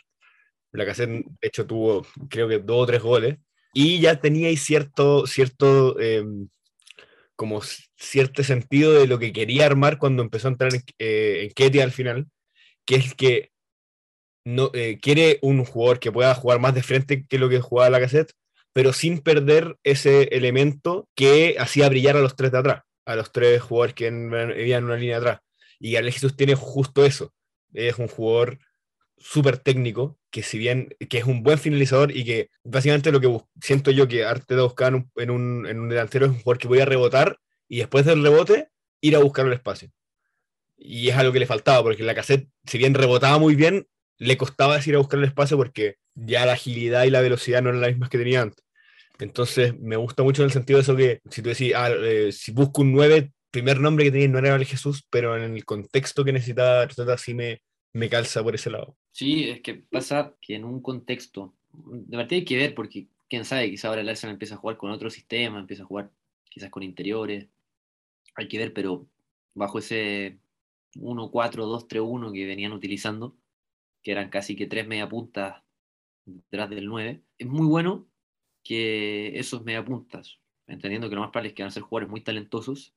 [0.72, 3.38] La cassette, de hecho, tuvo creo que dos o tres goles.
[3.74, 6.24] Y ya teníais cierto, cierto eh,
[7.36, 7.62] como
[7.96, 11.92] cierto sentido de lo que quería armar cuando empezó a entrar en, eh, en al
[11.92, 12.28] final,
[12.86, 13.52] que es que
[14.46, 17.90] no, eh, quiere un jugador que pueda jugar más de frente que lo que jugaba
[17.90, 18.34] la cassette,
[18.74, 23.32] pero sin perder ese elemento que hacía brillar a los tres de atrás, a los
[23.32, 25.40] tres jugadores que vivían una línea de atrás.
[25.80, 27.34] Y Jesús tiene justo eso.
[27.74, 28.60] Es un jugador
[29.18, 33.40] súper técnico, que si bien que es un buen finalizador y que básicamente lo que
[33.62, 37.40] siento yo que Arteta buscaba en un, en, un, delantero es un jugador que rebotar
[37.70, 38.68] y después del rebote
[39.00, 39.92] ir a buscar el espacio.
[40.76, 44.36] Y es algo que le faltaba, porque la cassette, si bien rebotaba muy bien, le
[44.36, 47.80] costaba ir a buscar el espacio porque ya la agilidad y la velocidad no eran
[47.80, 48.66] las mismas que tenía antes.
[49.20, 52.34] Entonces me gusta mucho en el sentido de eso que si tú decís, ah, eh,
[52.34, 55.64] si busco un 9, primer nombre que tenía no era el Jesús, pero en el
[55.64, 57.62] contexto que necesitaba sí me,
[57.94, 58.98] me calza por ese lado.
[59.16, 63.46] Sí, es que pasa que en un contexto, de partida hay que ver, porque quién
[63.46, 66.12] sabe, quizá ahora el Arsenal empieza a jugar con otro sistema, empieza a jugar
[66.50, 67.48] quizás con interiores,
[68.36, 69.08] hay que ver, pero
[69.54, 70.40] bajo ese
[70.96, 73.38] 1-4-2-3-1 que venían utilizando,
[74.04, 75.64] que eran casi que tres mediapuntas
[76.26, 78.10] detrás del 9, es muy bueno
[78.66, 82.20] que esos mediapuntas, entendiendo que lo más probable es que van a ser jugadores muy
[82.20, 82.94] talentosos,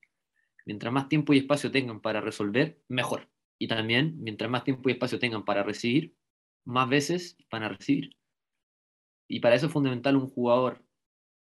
[0.67, 3.29] mientras más tiempo y espacio tengan para resolver, mejor
[3.59, 6.15] y también, mientras más tiempo y espacio tengan para recibir,
[6.65, 8.17] más veces van a recibir.
[9.29, 10.85] Y para eso es fundamental un jugador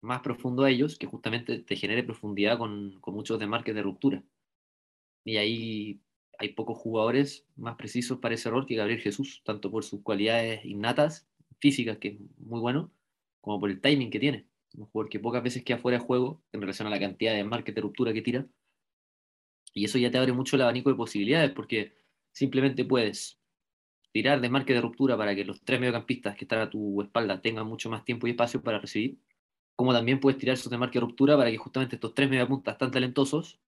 [0.01, 4.23] más profundo a ellos, que justamente te genere profundidad con, con muchos desmarques de ruptura.
[5.23, 6.01] Y ahí
[6.37, 10.65] hay pocos jugadores más precisos para ese rol que Gabriel Jesús, tanto por sus cualidades
[10.65, 11.27] innatas,
[11.59, 12.91] físicas, que es muy bueno,
[13.41, 14.47] como por el timing que tiene.
[14.73, 17.37] Un jugador que pocas veces queda fuera de juego en relación a la cantidad de
[17.37, 18.47] desmarques de ruptura que tira.
[19.73, 22.00] Y eso ya te abre mucho el abanico de posibilidades, porque
[22.31, 23.39] simplemente puedes
[24.11, 27.41] tirar de marque de ruptura para que los tres mediocampistas que están a tu espalda
[27.41, 29.17] tengan mucho más tiempo y espacio para recibir,
[29.75, 32.77] como también puedes tirar esos de marque de ruptura para que justamente estos tres mediapuntas
[32.77, 33.59] tan talentosos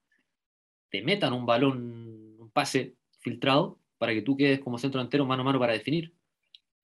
[0.90, 5.42] te metan un balón, un pase filtrado para que tú quedes como centro delantero mano
[5.42, 6.14] a mano para definir.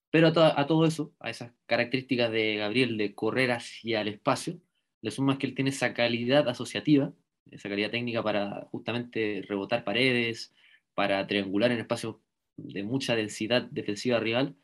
[0.10, 4.60] Pero a, a todo eso, a esas características de Gabriel de correr hacia el espacio,
[5.02, 7.14] le sumas que él tiene esa calidad asociativa,
[7.52, 10.54] esa calidad técnica para justamente rebotar paredes,
[10.94, 12.18] para triangular en espacios
[12.58, 14.56] de mucha densidad defensiva rival,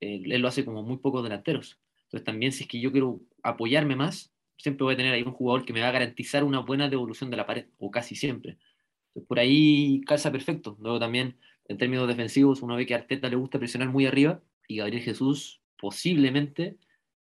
[0.00, 1.78] eh, él lo hace como muy pocos delanteros.
[2.04, 5.32] Entonces también si es que yo quiero apoyarme más, siempre voy a tener ahí un
[5.32, 8.58] jugador que me va a garantizar una buena devolución de la pared, o casi siempre.
[9.08, 10.76] Entonces por ahí calza perfecto.
[10.80, 14.76] Luego también en términos defensivos uno ve que Arteta le gusta presionar muy arriba y
[14.76, 16.78] Gabriel Jesús posiblemente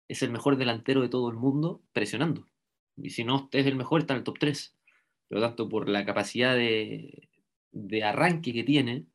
[0.07, 2.47] es el mejor delantero de todo el mundo presionando.
[2.97, 4.75] Y si no, es el mejor, está en el top 3.
[5.29, 7.29] Pero tanto por la capacidad de,
[7.73, 9.05] de arranque que tiene,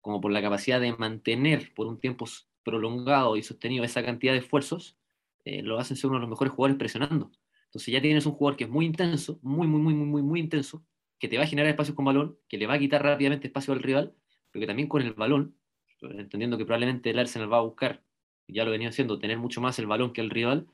[0.00, 2.26] como por la capacidad de mantener por un tiempo
[2.64, 4.98] prolongado y sostenido esa cantidad de esfuerzos,
[5.44, 7.30] eh, lo hacen ser uno de los mejores jugadores presionando.
[7.66, 10.40] Entonces ya tienes un jugador que es muy intenso, muy, muy, muy, muy, muy, muy
[10.40, 10.84] intenso,
[11.18, 13.72] que te va a generar espacios con balón, que le va a quitar rápidamente espacio
[13.72, 14.14] al rival,
[14.50, 15.56] pero que también con el balón,
[16.00, 18.02] entendiendo que probablemente el Arsenal va a buscar,
[18.48, 20.66] ya lo venía haciendo, tener mucho más el balón que el rival,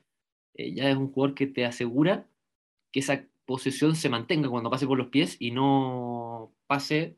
[0.55, 2.27] eh, ya es un jugador que te asegura
[2.91, 7.17] que esa posesión se mantenga cuando pase por los pies y no pase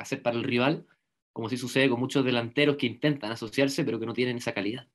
[0.00, 0.86] hacer para el rival,
[1.32, 4.88] como si sucede con muchos delanteros que intentan asociarse pero que no tienen esa calidad.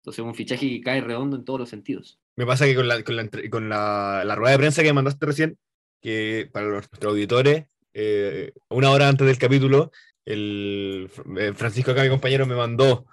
[0.00, 2.20] Entonces, un fichaje que cae redondo en todos los sentidos.
[2.36, 5.26] Me pasa que con la, con la, con la, la rueda de prensa que mandaste
[5.26, 5.58] recién,
[6.00, 9.90] que para nuestros auditores, eh, una hora antes del capítulo,
[10.24, 13.06] el eh, Francisco acá, mi compañero, me mandó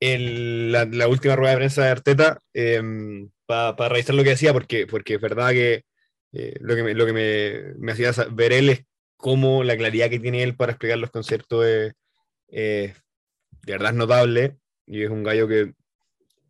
[0.00, 2.82] el, la, la, última rueda de prensa de Arteta eh,
[3.46, 5.84] para pa revisar lo que decía, porque, porque es verdad que
[6.32, 8.84] eh, lo que, me, lo que me, me, hacía ver él es
[9.18, 11.94] cómo la claridad que tiene él para explicar los conceptos es,
[12.48, 12.94] de
[13.66, 15.74] verdad es notable y es un gallo que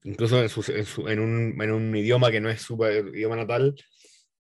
[0.05, 2.79] incluso en, su, en, su, en, un, en, un, idioma que no es su
[3.13, 3.75] idioma natal,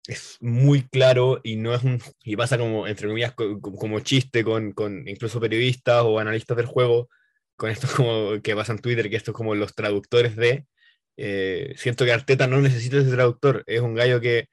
[0.07, 4.43] es muy claro y no es un y pasa como entre comillas como, como chiste
[4.45, 7.09] con, con, incluso periodistas o analistas del juego
[7.57, 10.67] con esto como que pasa en Twitter que esto es como los traductores de
[11.17, 14.49] eh, siento que Arteta no necesita ese traductor es un gallo que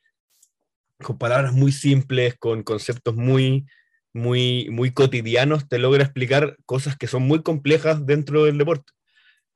[1.03, 3.65] con palabras muy simples con conceptos muy
[4.13, 8.91] muy muy cotidianos te logra explicar cosas que son muy complejas dentro del deporte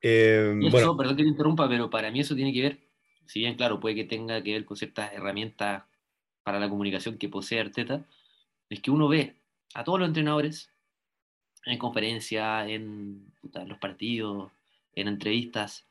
[0.02, 0.98] eh, eso, bueno.
[0.98, 2.94] perdón que te interrumpa pero para mí eso tiene que ver
[3.26, 5.84] si bien, claro, puede que tenga que ver con ciertas herramientas
[6.44, 8.06] para la comunicación que posee Arteta,
[8.70, 9.36] es que uno ve
[9.74, 10.70] a todos los entrenadores
[11.66, 14.52] en conferencias, en, en los partidos,
[14.94, 15.88] en entrevistas,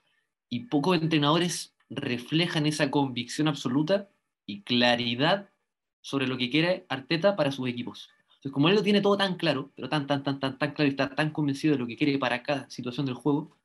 [0.48, 4.10] y pocos entrenadores reflejan esa convicción absoluta
[4.46, 5.48] y claridad
[6.00, 8.10] sobre lo que quiere Arteta para sus equipos.
[8.28, 10.88] Entonces, como él lo tiene todo tan claro, pero tan, tan, tan, tan, tan claro
[10.88, 13.56] y está tan convencido de lo que quiere para cada situación del juego,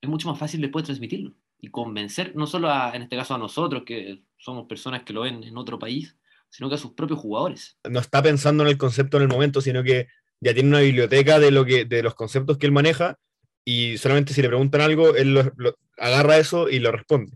[0.00, 3.38] es mucho más fácil después transmitirlo y convencer no solo a, en este caso a
[3.38, 6.16] nosotros, que somos personas que lo ven en otro país,
[6.50, 7.76] sino que a sus propios jugadores.
[7.88, 10.06] No está pensando en el concepto en el momento, sino que
[10.40, 13.18] ya tiene una biblioteca de, lo que, de los conceptos que él maneja
[13.64, 17.32] y solamente si le preguntan algo, él lo, lo, agarra eso y lo responde.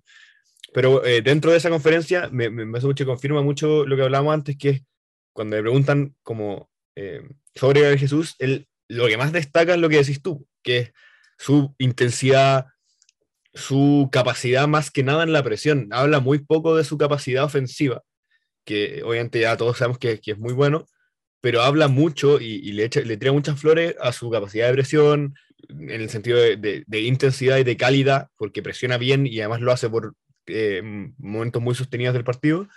[0.78, 4.56] Pero eh, dentro de esa conferencia me, me, me confirma mucho lo que hablábamos antes,
[4.56, 4.82] que es
[5.32, 9.96] cuando le preguntan como eh, sobre Jesús, él lo que más destaca es lo que
[9.96, 10.92] decís tú, que es
[11.36, 12.66] su intensidad,
[13.52, 15.88] su capacidad más que nada en la presión.
[15.90, 18.04] Habla muy poco de su capacidad ofensiva,
[18.64, 20.86] que obviamente ya todos sabemos que, que es muy bueno,
[21.40, 24.74] pero habla mucho y, y le, echa, le, tira muchas flores a su capacidad de
[24.74, 25.34] presión,
[25.70, 29.60] en el sentido de, de, de intensidad y de calidad, porque presiona bien y además
[29.60, 30.14] lo hace por
[30.48, 30.82] eh,
[31.18, 32.68] momentos muy sostenidos del partido.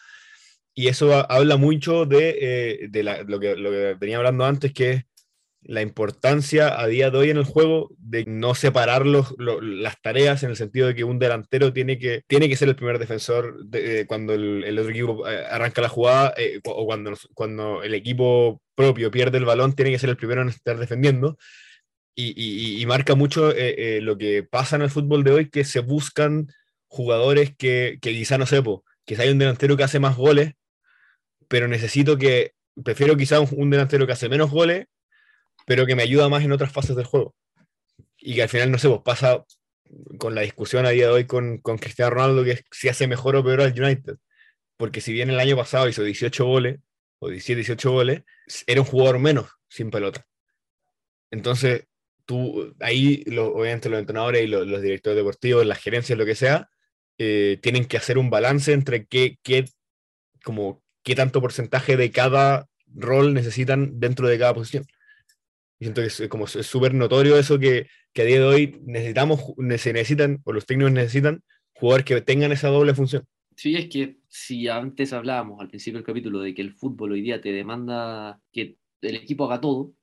[0.73, 5.05] Y eso habla mucho de, eh, lo, que, venía hablando antes, que es
[5.63, 10.49] la importancia a día de hoy en el juego de no separar las tareas en
[10.49, 13.81] el sentido de que un delantero tiene que, tiene que ser el primer defensor de,
[13.81, 18.61] de cuando el, otro equipo eh, arranca la jugada eh, o cuando, cuando el equipo
[18.75, 21.37] propio pierde el balón, tiene que ser el primero en estar defendiendo.
[22.15, 25.79] Y, marca mucho eh, eh, lo que pasa en el fútbol de hoy, que se
[25.79, 26.47] buscan
[26.91, 30.53] jugadores que, que quizá no sepo, quizá hay un delantero que hace más goles,
[31.47, 34.87] pero necesito que, prefiero quizá un, un delantero que hace menos goles
[35.65, 37.35] pero que me ayuda más en otras fases del juego.
[38.17, 39.45] Y que al final, no sé, pues pasa
[40.17, 43.35] con la discusión a día de hoy con, con Cristiano Ronaldo, que si hace mejor
[43.35, 44.17] o peor al United.
[44.77, 46.79] Porque si bien el año pasado hizo 18 goles,
[47.19, 48.23] o 17, 18 goles,
[48.67, 50.25] era un jugador menos sin pelota.
[51.29, 51.87] Entonces,
[52.25, 56.35] tú, ahí, lo, obviamente los entrenadores y los, los, directores deportivos, las gerencias, lo que
[56.35, 56.69] sea,
[57.23, 59.65] eh, tienen que hacer un balance entre qué, qué,
[60.43, 64.85] como, qué tanto porcentaje de cada rol necesitan dentro de cada posición.
[65.77, 69.39] Y siento que es como súper notorio eso que, que, a día de hoy necesitamos,
[69.77, 73.23] se necesitan, o los técnicos necesitan, jugadores que tengan esa doble función.
[73.55, 77.21] Sí, es que si antes hablábamos al principio del capítulo de que el fútbol hoy
[77.21, 79.93] día te demanda que el equipo haga todo,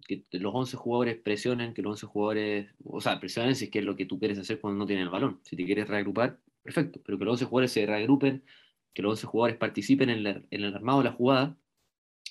[0.00, 3.80] que los 11 jugadores presionen, que los 11 jugadores, o sea, presionen si es que
[3.80, 5.40] es lo que tú quieres hacer cuando no tienen el balón.
[5.44, 8.44] Si te quieres reagrupar, perfecto, pero que los 11 jugadores se reagrupen,
[8.92, 11.56] que los 11 jugadores participen en, en el armado de la jugada,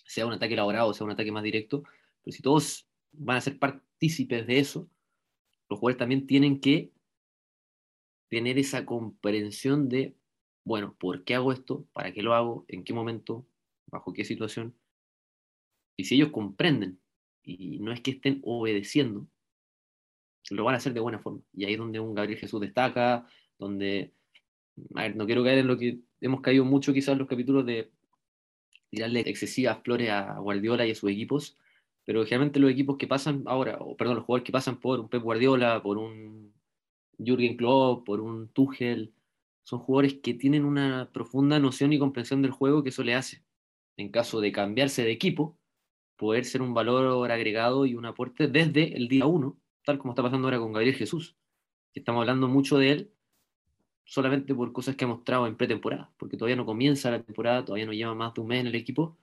[0.05, 1.83] sea un ataque elaborado, sea un ataque más directo,
[2.23, 4.89] pero si todos van a ser partícipes de eso,
[5.69, 6.91] los jugadores también tienen que
[8.29, 10.15] tener esa comprensión de,
[10.63, 11.85] bueno, ¿por qué hago esto?
[11.93, 12.65] ¿Para qué lo hago?
[12.67, 13.45] ¿En qué momento?
[13.87, 14.75] ¿Bajo qué situación?
[15.97, 16.99] Y si ellos comprenden,
[17.45, 19.27] y no es que estén obedeciendo,
[20.49, 21.41] lo van a hacer de buena forma.
[21.53, 23.27] Y ahí es donde un Gabriel Jesús destaca,
[23.57, 24.13] donde,
[24.95, 27.65] a ver, no quiero caer en lo que hemos caído mucho quizás en los capítulos
[27.65, 27.91] de
[28.89, 31.57] tirarle excesivas flores a Guardiola y a sus equipos,
[32.05, 35.09] pero generalmente los equipos que pasan ahora, o perdón, los jugadores que pasan por un
[35.09, 36.53] Pep Guardiola, por un
[37.17, 39.13] Jürgen Klopp, por un Tuchel,
[39.63, 43.43] son jugadores que tienen una profunda noción y comprensión del juego que eso le hace,
[43.97, 45.57] en caso de cambiarse de equipo,
[46.15, 50.23] poder ser un valor agregado y un aporte desde el día uno, tal como está
[50.23, 51.35] pasando ahora con Gabriel Jesús,
[51.93, 53.11] estamos hablando mucho de él,
[54.03, 57.85] solamente por cosas que ha mostrado en pretemporada, porque todavía no comienza la temporada, todavía
[57.85, 59.17] no lleva más de un mes en el equipo,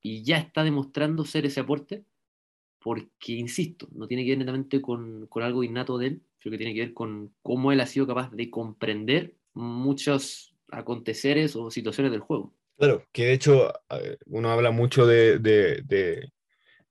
[0.00, 2.04] y ya está demostrando ser ese aporte,
[2.78, 6.58] porque, insisto, no tiene que ver netamente con, con algo innato de él, Creo que
[6.58, 12.12] tiene que ver con cómo él ha sido capaz de comprender muchos aconteceres o situaciones
[12.12, 12.52] del juego.
[12.76, 13.72] Claro, que de hecho
[14.26, 15.82] uno habla mucho de, de,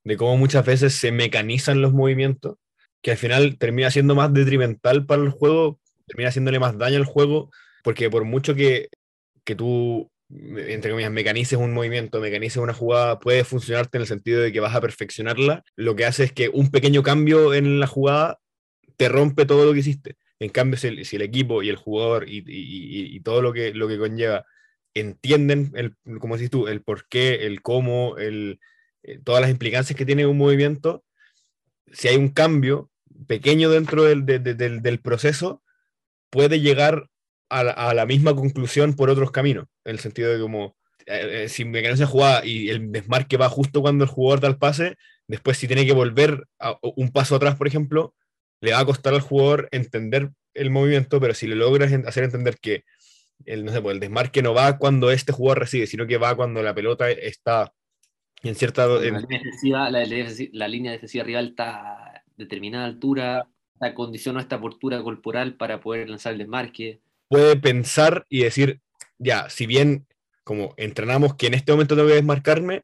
[0.04, 2.58] de, cómo muchas veces se mecanizan los movimientos,
[3.02, 7.06] que al final termina siendo más detrimental para el juego, termina haciéndole más daño al
[7.06, 7.52] juego,
[7.84, 8.90] porque por mucho que,
[9.44, 14.42] que tú, entre comillas, mecanices un movimiento, mecanices una jugada, puede funcionarte en el sentido
[14.42, 17.88] de que vas a perfeccionarla, lo que hace es que un pequeño cambio en la
[17.88, 18.40] jugada
[18.96, 20.16] te rompe todo lo que hiciste.
[20.40, 23.88] En cambio, si el, equipo y el jugador y, y, y, todo lo que, lo
[23.88, 24.46] que conlleva
[24.94, 28.60] entienden, el, como decís tú, el por qué, el cómo, el,
[29.04, 31.04] eh, todas las implicancias que tiene un movimiento,
[31.92, 32.90] si hay un cambio
[33.28, 35.64] pequeño dentro del, del, del proceso,
[36.30, 37.10] puede llegar
[37.50, 40.76] a la, a la, misma conclusión por otros caminos, en el sentido de como,
[41.06, 44.48] eh, eh, si me esa jugada y el desmarque va justo cuando el jugador da
[44.48, 44.96] el pase,
[45.28, 46.48] después si tiene que volver
[46.82, 48.16] un paso atrás, por ejemplo,
[48.62, 52.58] le va a costar al jugador entender el movimiento, pero si le logras hacer entender
[52.60, 52.84] que
[53.46, 56.36] el, no sé, pues el desmarque no va cuando este jugador recibe, sino que va
[56.36, 57.74] cuando la pelota está
[58.42, 58.88] en cierta...
[58.88, 60.06] La, línea defensiva, la,
[60.52, 63.48] la, línea defensiva rival está a determinada altura,
[63.94, 67.02] condiciona esta postura corporal para poder lanzar el desmarque.
[67.28, 68.80] Puede pensar y decir,
[69.18, 70.08] ya, si bien
[70.44, 72.84] como entrenamos que en este momento tengo que desmarcarme,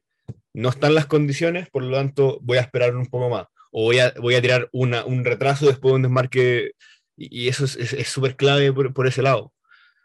[0.52, 3.46] no están las condiciones, por lo tanto voy a esperar un poco más.
[3.70, 6.72] O voy a, voy a tirar una, un retraso después de un desmarque.
[7.16, 9.52] Y, eso es súper es, clave por, por, ese lado.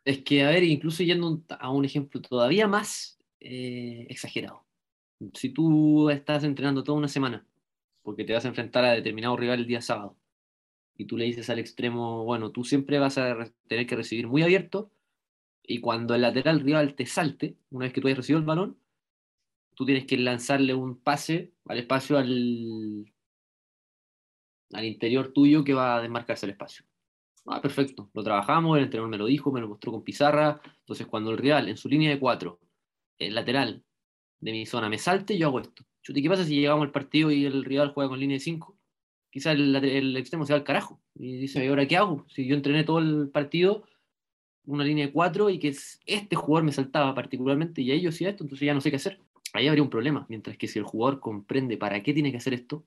[0.06, 4.66] Es que, a ver, incluso yendo a un ejemplo todavía más eh, exagerado.
[5.34, 7.48] Si tú estás entrenando toda una semana,
[8.04, 10.18] porque te vas a enfrentar a determinado rival el día sábado,
[10.98, 14.44] y tú le dices al extremo, bueno, tú siempre vas a tener que recibir muy
[14.44, 14.92] abierto,
[15.64, 18.80] y cuando el lateral rival te salte, una vez que tú hayas recibido el balón,
[19.76, 23.12] tú tienes que lanzarle un pase al espacio al,
[24.74, 26.85] al interior tuyo que va a desmarcarse el espacio.
[27.48, 30.62] Ah, perfecto, lo trabajamos, el entrenador me lo dijo, me lo mostró con pizarra.
[30.80, 32.60] Entonces, cuando el rival en su línea de cuatro,
[33.20, 33.84] el lateral
[34.40, 35.86] de mi zona, me salte, yo hago esto.
[36.14, 38.78] ¿qué pasa si llegamos al partido y el rival juega con línea de cinco?
[39.32, 42.26] Quizás el, extremo se va al carajo y dice, ¿y ahora qué hago?
[42.30, 43.84] Si yo entrené todo el partido,
[44.66, 48.30] una línea de cuatro y que este jugador me saltaba particularmente y a ellos hacía
[48.30, 49.20] esto, entonces ya no sé qué hacer.
[49.54, 50.26] Ahí habría un problema.
[50.30, 52.86] Mientras que si el jugador comprende para qué tiene que hacer esto,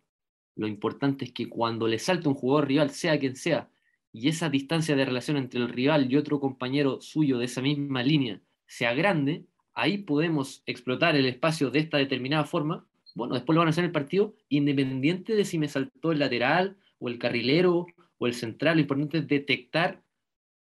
[0.57, 3.71] lo importante es que cuando le salte un jugador rival, sea quien sea,
[4.13, 8.03] y esa distancia de relación entre el rival y otro compañero suyo de esa misma
[8.03, 9.45] línea sea grande,
[9.75, 12.87] ahí podemos explotar el espacio de esta determinada forma.
[13.15, 16.19] Bueno, después lo van a hacer en el partido, independiente de si me saltó el
[16.19, 17.87] lateral o el carrilero
[18.19, 18.77] o el central.
[18.77, 20.03] Lo importante es detectar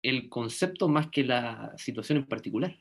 [0.04, 2.78] el concepto más que la situación en particular.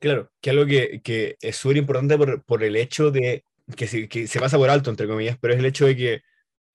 [0.00, 3.44] Claro, que algo que, que es súper importante por, por, el hecho de
[3.76, 6.22] que se, que se pasa por alto, entre comillas, pero es el hecho de que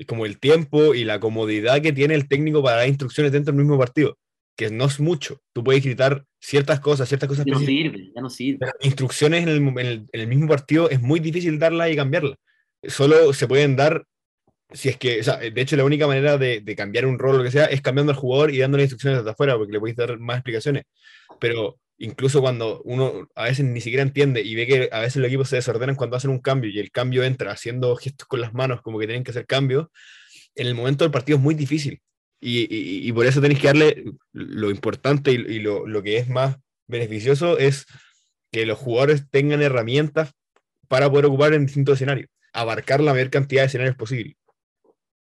[0.08, 3.62] como el tiempo y la comodidad que tiene el técnico para dar instrucciones dentro del
[3.62, 4.18] mismo partido,
[4.56, 5.42] que no es mucho.
[5.54, 7.46] Tú puedes gritar ciertas cosas, ciertas cosas.
[7.46, 8.72] Ya no sirve, ya no sirve.
[8.82, 12.36] instrucciones en el, en, el, mismo partido es muy difícil darlas y cambiarlas.
[12.84, 14.06] Solo se pueden dar
[14.72, 17.36] si es que, o sea, de hecho, la única manera de, de, cambiar un rol
[17.36, 19.80] o lo que sea es cambiando al jugador y dándole instrucciones desde afuera, porque le
[19.80, 20.84] podéis dar más explicaciones.
[21.40, 25.28] Pero incluso cuando uno a veces ni siquiera entiende y ve que a veces los
[25.28, 28.54] equipos se desordenan cuando hacen un cambio y el cambio entra haciendo gestos con las
[28.54, 29.88] manos como que tienen que hacer cambios,
[30.56, 32.02] en el momento del partido es muy difícil.
[32.42, 36.56] Y, por eso tenéis que darle lo importante y, y lo, lo, que es más
[36.88, 37.86] beneficioso es
[38.50, 40.32] que los jugadores tengan herramientas
[40.88, 44.38] para poder ocupar en distintos escenarios, abarcar la mayor cantidad de escenarios posible.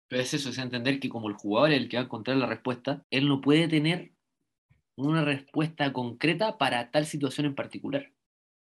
[0.07, 2.37] Pero es eso, es entender que como el jugador es el que va a encontrar
[2.37, 4.11] la respuesta, él no puede tener
[5.07, 8.11] una respuesta concreta para tal situación en particular.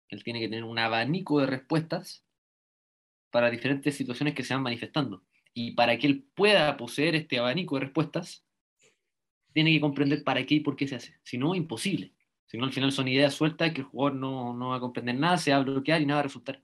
[0.10, 2.24] Él tiene que tener un abanico de respuestas
[3.32, 5.24] para diferentes situaciones que se van manifestando.
[5.54, 8.46] Y para que él pueda poseer este abanico de respuestas,
[9.54, 11.20] tiene que comprender para qué y por qué se hace.
[11.24, 12.14] Si no, imposible.
[12.46, 15.16] Si no, al final son ideas sueltas que el jugador no, no va a comprender
[15.16, 16.62] nada, se va a bloquear y nada va a resultar.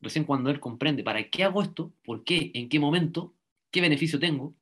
[0.00, 3.34] Recién cuando él comprende para qué hago esto, por qué, en qué momento,
[3.70, 4.54] qué beneficio tengo,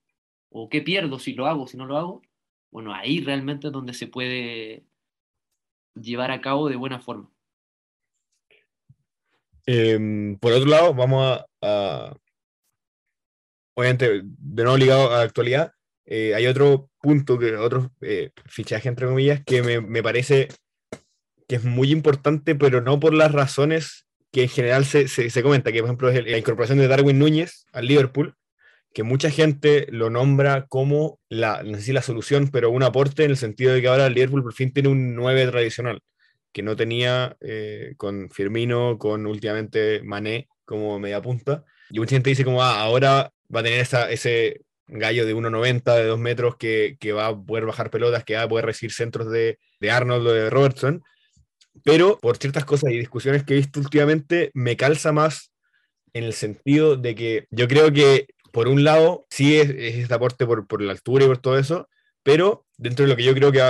[0.50, 2.22] o qué pierdo si lo hago, si no lo hago,
[2.70, 4.85] bueno, ahí realmente es donde se puede
[5.94, 7.31] llevar a cabo de buena forma.
[9.67, 12.17] Eh, por otro lado, vamos a,
[13.75, 15.73] obviamente, de nuevo ligado a la actualidad,
[16.06, 20.48] eh, hay otro punto, que otro eh, fichaje, entre comillas, que me, me, parece
[21.48, 25.42] que es muy importante, pero no por las razones que en general se, se, se
[25.42, 28.37] comenta, que por ejemplo es la incorporación de Darwin Núñez al Liverpool,
[28.92, 33.24] que mucha gente lo nombra como la, no sé si la solución, pero un aporte
[33.24, 36.00] en el sentido de que ahora el Liverpool por fin tiene un 9 tradicional,
[36.52, 41.64] que no tenía eh, con Firmino, con últimamente Mané como media punta.
[41.90, 45.94] Y mucha gente dice como, ah, ahora va a tener esa, ese, gallo de 1,90,
[45.94, 48.92] de 2 metros, que, que, va a poder bajar pelotas, que va a poder recibir
[48.92, 51.02] centros de, de Arnold o de Robertson.
[51.84, 55.52] Pero por ciertas cosas y discusiones que he visto últimamente, me calza más
[56.12, 60.15] en el sentido de que yo creo que, por un lado, sí es, es este
[60.15, 61.88] aporte por, por, la altura y por todo eso,
[62.23, 63.61] pero dentro de lo que yo creo que,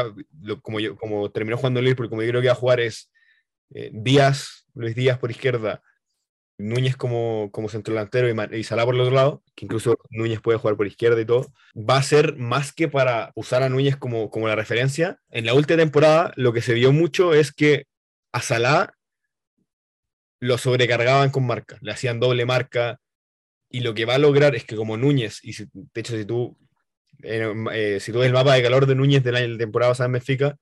[0.41, 3.11] lo, como, yo, como terminó jugando Liverpool, como yo creo que va a jugar es
[3.75, 5.83] eh, Díaz, Luis Díaz por izquierda,
[6.59, 10.41] Núñez como, como centro delantero y, y Salah por el otro lado, que incluso Núñez
[10.41, 13.97] puede jugar por izquierda y todo, va a ser más que para usar a Núñez
[13.97, 15.21] como, como la referencia.
[15.31, 17.87] En la última temporada lo que se vio mucho es que
[18.33, 18.95] a Salah
[20.41, 23.01] lo sobrecargaban con marca, le hacían doble marca,
[23.71, 26.25] y lo que va a lograr es que como Núñez, y si, de hecho si
[26.25, 26.59] tú,
[27.23, 30.13] eh, si tú ves el mapa de calor de Núñez de la temporada pasada en
[30.13, 30.57] Benfica,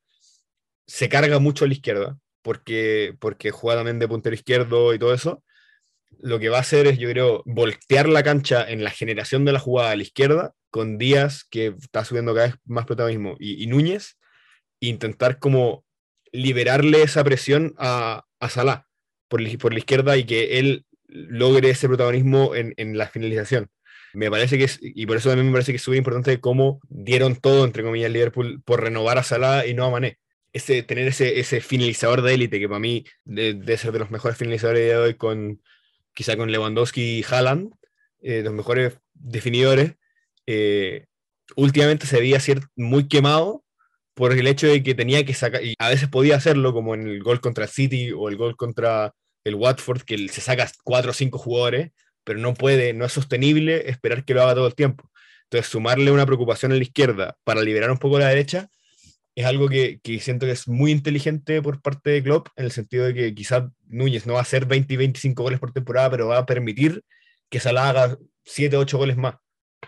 [0.87, 5.15] se carga mucho a la izquierda, porque, porque juega también de puntero izquierdo y todo
[5.15, 5.43] eso,
[6.21, 9.53] lo que va a hacer es, yo creo, voltear la cancha en la generación de
[9.53, 13.63] la jugada a la izquierda, con Díaz, que está subiendo cada vez más protagonismo, y,
[13.63, 14.19] y Núñez,
[14.81, 15.85] e intentar como
[16.33, 18.87] liberarle esa presión a, a Salah
[19.29, 20.85] por, por, la izquierda y que él
[21.15, 23.69] logre ese protagonismo en, en, la finalización.
[24.13, 26.81] Me parece que es, y por eso también me parece que es súper importante cómo
[26.89, 30.19] dieron todo, entre comillas, Liverpool por renovar a Salah y no a Mané.
[30.53, 34.11] Ese, tener ese, ese finalizador de élite, que para mí debe de ser de los
[34.11, 35.61] mejores finalizadores de hoy, con,
[36.13, 37.73] quizá con Lewandowski y Haaland,
[38.23, 39.95] eh, los mejores definidores,
[40.47, 41.07] eh,
[41.57, 42.39] últimamente se veía
[42.77, 43.65] muy quemado
[44.15, 47.09] por el hecho de que tenía que sacar, y a veces podía hacerlo, como en
[47.09, 49.13] el gol contra City o el gol contra
[49.45, 51.93] el Watford, que se saca cuatro o cinco jugadores,
[52.25, 55.11] pero no puede, no es sostenible esperar que lo haga todo el tiempo.
[55.45, 58.71] Entonces, sumarle una preocupación a la izquierda para liberar un poco la derecha
[59.35, 62.71] es algo que, que, siento que es muy inteligente por parte de Klopp, en el
[62.71, 66.11] sentido de que quizás Núñez no va a hacer 20 y 25 goles por temporada,
[66.11, 67.03] pero va a permitir
[67.51, 69.37] que Salah haga 7 o 8 goles más.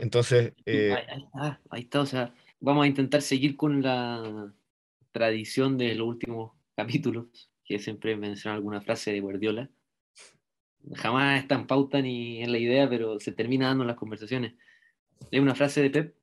[0.00, 0.52] Entonces...
[0.64, 0.92] Eh...
[0.92, 4.52] Ahí, ahí, está, ahí está, o sea, vamos a intentar seguir con la
[5.12, 7.26] tradición de los últimos capítulos,
[7.66, 9.68] que siempre menciona alguna frase de Guardiola.
[10.94, 14.54] Jamás está en pauta ni en la idea, pero se termina dando en las conversaciones.
[15.32, 16.16] Hay una frase de Pep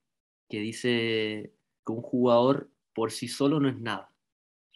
[0.49, 1.53] que dice
[1.85, 4.09] que un jugador por sí solo no es nada.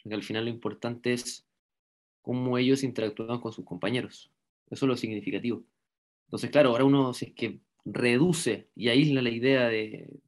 [0.04, 1.48] Porque al final lo importante es
[2.22, 4.30] cómo ellos interactúan con sus compañeros.
[4.70, 5.64] Eso es lo significativo.
[6.26, 10.20] Entonces, claro, ahora uno si es que reduce y aísla la idea de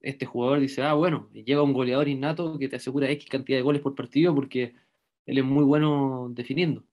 [0.00, 3.62] este jugador, dice, ah, bueno, llega un goleador innato que te asegura X cantidad de
[3.62, 4.74] goles por partido porque
[5.26, 6.84] él es muy bueno definiendo.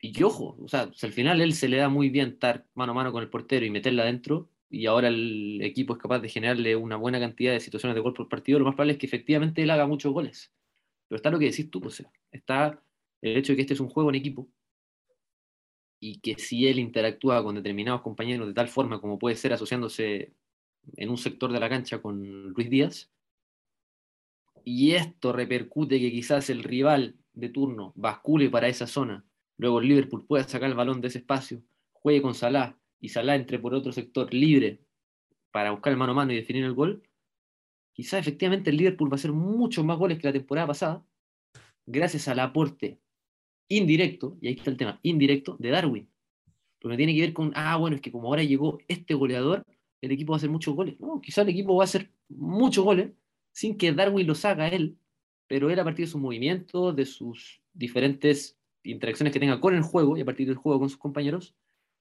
[0.00, 2.94] Y ojo, o sea, al final él se le da muy bien estar mano a
[2.94, 6.76] mano con el portero y meterla adentro, y ahora el equipo es capaz de generarle
[6.76, 9.62] una buena cantidad de situaciones de gol por partido, lo más probable es que efectivamente
[9.62, 10.52] él haga muchos goles.
[11.08, 12.80] Pero está lo que decís tú, o sea, está
[13.22, 14.48] el hecho de que este es un juego en equipo
[16.00, 20.32] y que si él interactúa con determinados compañeros de tal forma como puede ser asociándose
[20.96, 23.10] en un sector de la cancha con Luis Díaz,
[24.68, 29.24] y esto repercute que quizás el rival de turno bascule para esa zona,
[29.58, 31.62] luego el Liverpool pueda sacar el balón de ese espacio,
[31.92, 34.80] juegue con Salah, y Salah entre por otro sector libre
[35.52, 37.08] para buscar el mano a mano y definir el gol,
[37.92, 41.06] quizás efectivamente el Liverpool va a hacer muchos más goles que la temporada pasada,
[41.86, 42.98] gracias al aporte
[43.68, 46.10] indirecto, y ahí está el tema, indirecto, de Darwin.
[46.80, 49.62] Porque tiene que ver con, ah, bueno, es que como ahora llegó este goleador,
[50.00, 50.98] el equipo va a hacer muchos goles.
[50.98, 53.12] No, quizás el equipo va a hacer muchos goles
[53.56, 54.98] sin que Darwin los haga él,
[55.46, 59.80] pero él a partir de sus movimientos, de sus diferentes interacciones que tenga con el
[59.80, 61.54] juego y a partir del juego con sus compañeros,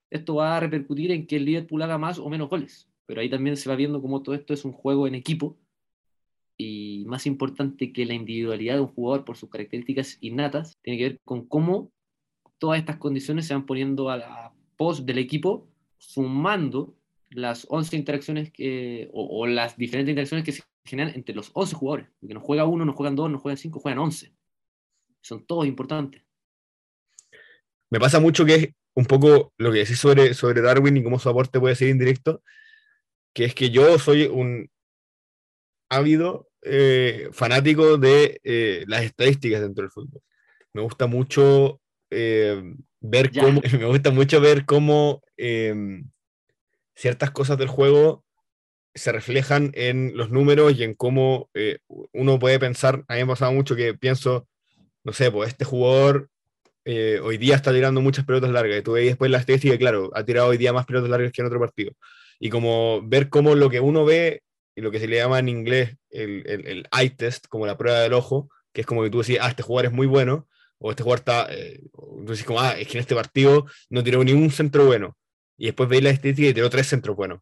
[0.09, 2.89] esto va a repercutir en que el Liverpool haga más o menos goles.
[3.05, 5.57] Pero ahí también se va viendo cómo todo esto es un juego en equipo
[6.57, 11.03] y más importante que la individualidad de un jugador por sus características innatas, tiene que
[11.05, 11.89] ver con cómo
[12.57, 16.97] todas estas condiciones se van poniendo a la pos del equipo, sumando
[17.29, 18.51] las 11 interacciones
[19.13, 22.07] o, o, las diferentes interacciones que se generan entre los 11 jugadores.
[22.19, 24.33] Porque no juega uno, no juegan dos, no juegan cinco, juegan 11.
[25.21, 26.21] Son todos importantes.
[27.89, 31.29] Me pasa mucho que un poco lo que decís sobre, sobre Darwin y cómo su
[31.29, 32.41] aporte puede ser indirecto,
[33.33, 34.69] que es que yo soy un
[35.89, 40.21] ávido eh, fanático de eh, las estadísticas dentro del fútbol.
[40.73, 41.79] Me gusta mucho
[42.09, 43.43] eh, ver ya.
[43.43, 46.09] cómo, me gusta mucho ver cómo em,
[46.95, 48.24] ciertas cosas del juego
[48.95, 51.79] se reflejan en los números y en cómo eh,
[52.13, 54.47] uno puede pensar, a mí me ha pasado mucho que pienso,
[55.03, 56.29] no sé, pues este jugador
[56.85, 58.79] eh, hoy día está tirando muchas pelotas largas.
[58.79, 61.41] Y tú veis después la estadística claro, ha tirado hoy día más pelotas largas que
[61.41, 61.91] en otro partido.
[62.39, 64.41] Y como ver cómo lo que uno ve,
[64.75, 67.77] y lo que se le llama en inglés el, el, el eye test, como la
[67.77, 70.47] prueba del ojo, que es como que tú decís, ah, este jugador es muy bueno,
[70.79, 71.81] o este jugador está, eh,
[72.45, 75.17] como, ah, es que en este partido no tiró ningún centro bueno.
[75.57, 77.39] Y después veis la estadística y tiró tres centros buenos.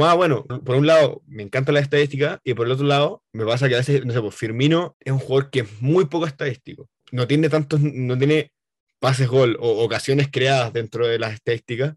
[0.00, 3.44] Ah, bueno, por un lado me encanta la estadística y por el otro lado me
[3.44, 6.26] pasa que a veces, no sé, pues Firmino es un jugador que es muy poco
[6.26, 6.88] estadístico.
[7.12, 8.52] No tiene tantos, no tiene
[8.98, 11.94] pases gol o ocasiones creadas dentro de las estadísticas,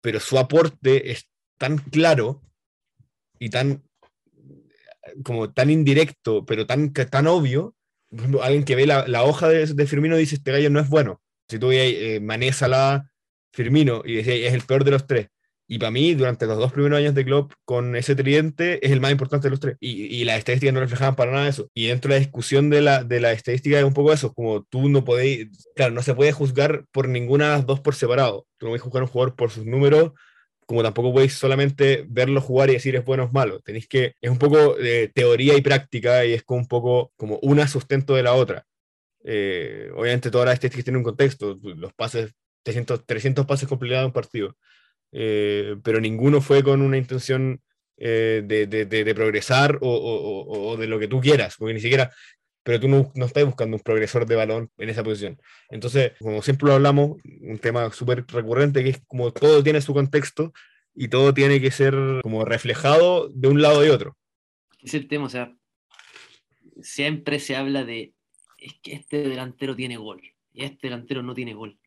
[0.00, 1.28] pero su aporte es
[1.58, 2.42] tan claro
[3.38, 3.82] y tan
[5.22, 7.74] como tan indirecto, pero tan, tan obvio.
[8.10, 11.20] Por ejemplo, alguien que ve la, hoja de, Firmino dice, este gallo no es bueno.
[11.48, 13.02] Si tú veis eh,
[13.52, 15.28] Firmino, y es el peor de los tres.
[15.66, 19.00] Y para mí, durante los dos primeros años de Klopp, con ese tridente, es el
[19.00, 19.76] más importante de los tres.
[19.80, 21.70] Y, y las estadísticas no reflejaban para nada eso.
[21.72, 24.62] Y dentro de la discusión de la, de la estadística es un poco eso, como
[24.64, 28.46] tú no podéis, claro, no se puede juzgar por ninguna de las dos por separado.
[28.58, 30.12] Tú no puedes juzgar a un jugador por sus números,
[30.66, 33.60] como tampoco podéis solamente verlo jugar y decir es bueno o es malo.
[33.60, 37.38] Tenéis que, es un poco de teoría y práctica y es como un poco como
[37.42, 38.64] una sustento de la otra.
[39.24, 42.32] Eh, obviamente todas las estadísticas tienen un contexto, los pases,
[42.64, 44.56] 300, 300 pases completados en un partido
[45.14, 47.60] eh, pero ninguno fue con una intención
[47.96, 52.12] eh, de, progresar o, de lo que tú quieras, porque ni siquiera,
[52.64, 55.40] pero tú no, no, estás buscando un progresor de balón en esa posición.
[55.70, 59.94] Entonces, como siempre lo hablamos, un tema súper recurrente que es como todo tiene su
[59.94, 60.52] contexto
[60.94, 64.16] y todo tiene que ser como reflejado de un lado y otro.
[64.82, 65.54] Es el tema, o sea,
[66.82, 68.14] siempre se habla de,
[68.58, 70.20] es que este delantero tiene gol
[70.52, 71.78] y este delantero no tiene gol.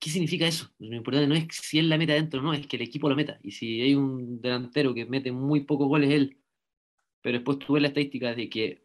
[0.00, 0.72] ¿Qué significa eso?
[0.78, 3.14] Lo importante no es si él la meta adentro, no, es que el equipo lo
[3.16, 3.38] meta.
[3.42, 6.38] Y si hay un delantero que mete muy pocos goles, él,
[7.20, 8.82] pero después tuve la estadística de que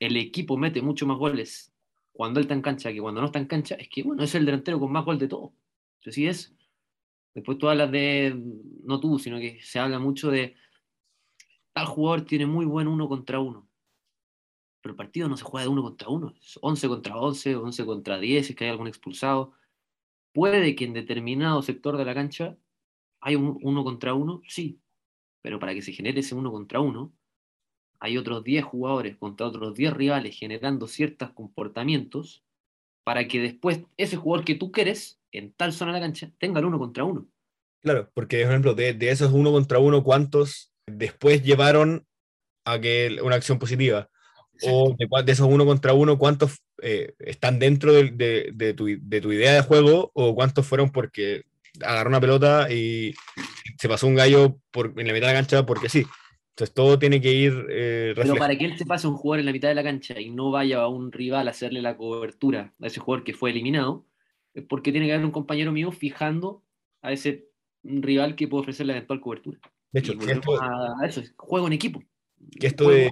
[0.00, 1.74] el equipo mete mucho más goles
[2.12, 4.34] cuando él está en cancha que cuando no está en cancha, es que, bueno, es
[4.34, 5.52] el delantero con más gol de todo.
[6.06, 6.54] Así es.
[7.34, 8.40] Después tú hablas de,
[8.84, 10.54] no tú, sino que se habla mucho de
[11.72, 13.68] tal jugador tiene muy buen uno contra uno.
[14.80, 17.84] Pero el partido no se juega de uno contra uno, es 11 contra 11, 11
[17.84, 19.54] contra 10, es que hay algún expulsado
[20.34, 22.56] Puede que en determinado sector de la cancha
[23.20, 24.80] hay un uno contra uno, sí,
[25.40, 27.14] pero para que se genere ese uno contra uno,
[28.00, 32.44] hay otros 10 jugadores contra otros 10 rivales generando ciertos comportamientos
[33.04, 36.58] para que después ese jugador que tú quieres en tal zona de la cancha tenga
[36.58, 37.28] el uno contra uno.
[37.80, 42.06] Claro, porque, por ejemplo, de, de esos uno contra uno, ¿cuántos después llevaron
[42.64, 44.10] a que una acción positiva?
[44.62, 48.84] O de, de, esos uno contra uno, ¿cuántos eh, están dentro de, de, de, tu,
[48.86, 51.44] de, tu, idea de juego o cuántos fueron porque
[51.80, 53.14] agarró una pelota y
[53.78, 56.04] se pasó un gallo por, en la mitad de la cancha porque sí.
[56.50, 57.66] Entonces todo tiene que ir...
[57.70, 60.20] Eh, Pero para que él se pase un jugador en la mitad de la cancha
[60.20, 63.50] y no vaya a un rival a hacerle la cobertura a ese jugador que fue
[63.50, 64.06] eliminado,
[64.52, 66.62] es porque tiene que haber un compañero mío fijando
[67.00, 67.48] a ese
[67.82, 69.58] rival que puede ofrecer la eventual cobertura.
[69.90, 72.02] De hecho, esto, a, eso, juego en equipo.
[72.60, 73.10] Que esto de,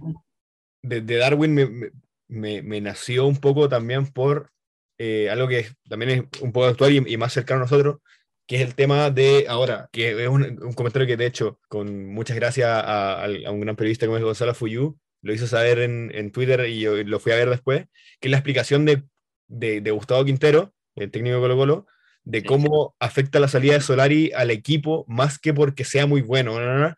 [0.82, 1.90] de, de, Darwin me, me,
[2.32, 4.50] me, me, nació un poco también por
[4.98, 7.98] eh, algo que también es un poco actual y, y, más cercano a nosotros,
[8.46, 12.06] que es el tema de ahora, que es un, un comentario que de hecho, con
[12.06, 15.78] muchas gracias a, a, a, un gran periodista como es Gonzalo Fuyú, lo hizo saber
[15.80, 17.86] en, en, Twitter y yo lo fui a ver después,
[18.20, 19.02] que es la explicación de,
[19.48, 21.86] de, de Gustavo Quintero, el técnico de Colo Colo,
[22.24, 26.58] de cómo afecta la salida de Solari al equipo, más que porque sea muy bueno,
[26.58, 26.78] ¿no?
[26.78, 26.94] ¿no?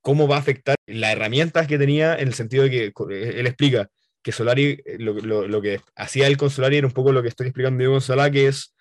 [0.00, 2.92] cómo va a afectar las herramientas que tenía en el sentido de que
[3.40, 3.88] él explica
[4.24, 5.12] que Solari, lo,
[5.46, 8.00] lo, que hacía él con Solari era un poco lo que estoy explicando yo con
[8.00, 8.74] Solá, que es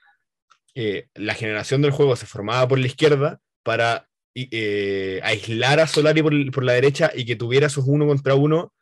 [0.73, 6.23] eh, la generación del juego se formaba por la izquierda para eh, aislar a Solari
[6.23, 8.73] por, la derecha y que tuviera sus uno contra uno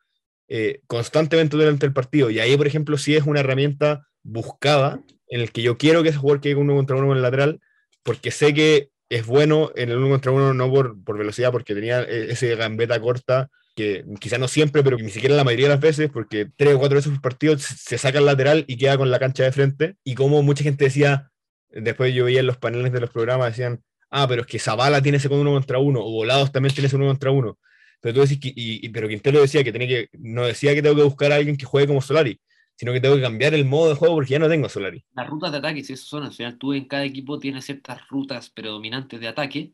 [0.47, 2.29] eh, constantemente durante el partido.
[2.29, 6.09] Y ahí, por ejemplo, sí es una herramienta buscada en el que yo quiero que
[6.09, 7.59] ese jugador quede uno contra uno con el lateral,
[8.03, 11.73] porque sé que es bueno en el uno contra uno, no por, por velocidad, porque
[11.73, 15.81] tenía ese gambeta corta que quizá no siempre, pero ni siquiera la mayoría de las
[15.81, 19.11] veces, porque tres o cuatro veces por partido se saca el lateral y queda con
[19.11, 19.95] la cancha de frente.
[20.03, 21.31] Y como mucha gente decía,
[21.69, 25.01] después yo veía en los paneles de los programas, decían, ah, pero es que Zavala
[25.01, 27.57] tiene ese con uno contra uno, o Volados también tiene ese uno contra uno.
[28.01, 30.81] Pero tú decís que, y, y, pero Quintero decía que, tenía que, no decía que
[30.81, 32.39] tengo que buscar a alguien que juegue como Solari,
[32.75, 35.05] sino que tengo que cambiar el modo de juego porque ya no tengo Solari.
[35.13, 38.07] Las rutas de ataque, si eso son, al final tú en cada equipo tienes ciertas
[38.09, 39.73] rutas predominantes de ataque,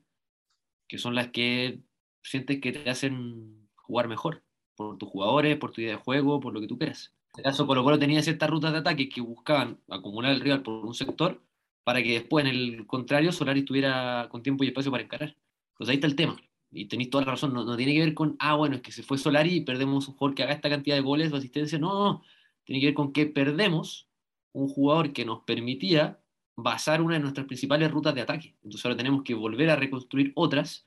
[0.88, 1.80] que son las que
[2.22, 3.57] sientes que te hacen
[3.88, 4.44] jugar mejor,
[4.76, 7.14] por tus jugadores, por tu idea de juego, por lo que tú quieras.
[7.34, 10.62] En este caso, Colo Colo tenía ciertas rutas de ataque que buscaban acumular el rival
[10.62, 11.42] por un sector
[11.84, 15.38] para que después, en el contrario, Solari estuviera con tiempo y espacio para encarar.
[15.72, 16.36] Entonces ahí está el tema.
[16.70, 18.92] Y tenéis toda la razón, no, no, tiene que ver con, ah, bueno, es que
[18.92, 21.80] se fue Solari y perdemos un jugador que haga esta cantidad de goles o asistencias.
[21.80, 22.22] No, no, no.
[22.66, 24.10] Tiene que ver con que perdemos
[24.52, 26.20] un jugador que nos permitía
[26.58, 28.58] basar una de nuestras principales rutas de ataque.
[28.64, 30.87] Entonces ahora tenemos que volver a reconstruir otras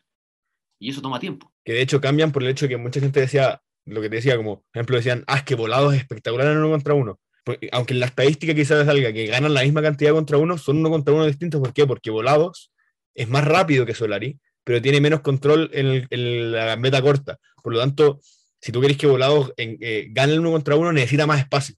[0.80, 1.52] y eso toma tiempo.
[1.64, 4.36] Que de hecho cambian por el hecho que mucha gente decía, lo que te decía,
[4.36, 7.20] como, ejemplo, decían, ah, es que volados es espectacular en uno contra uno.
[7.44, 10.78] Porque, aunque en la estadística quizás salga que ganan la misma cantidad contra uno, son
[10.78, 11.60] uno contra uno distintos.
[11.60, 11.86] ¿Por qué?
[11.86, 12.72] Porque volados
[13.14, 17.38] es más rápido que Solari, pero tiene menos control en, la meta corta.
[17.62, 18.20] Por lo tanto,
[18.60, 21.74] si tú quieres que Volados eh, gane el uno contra uno, necesita más espacio,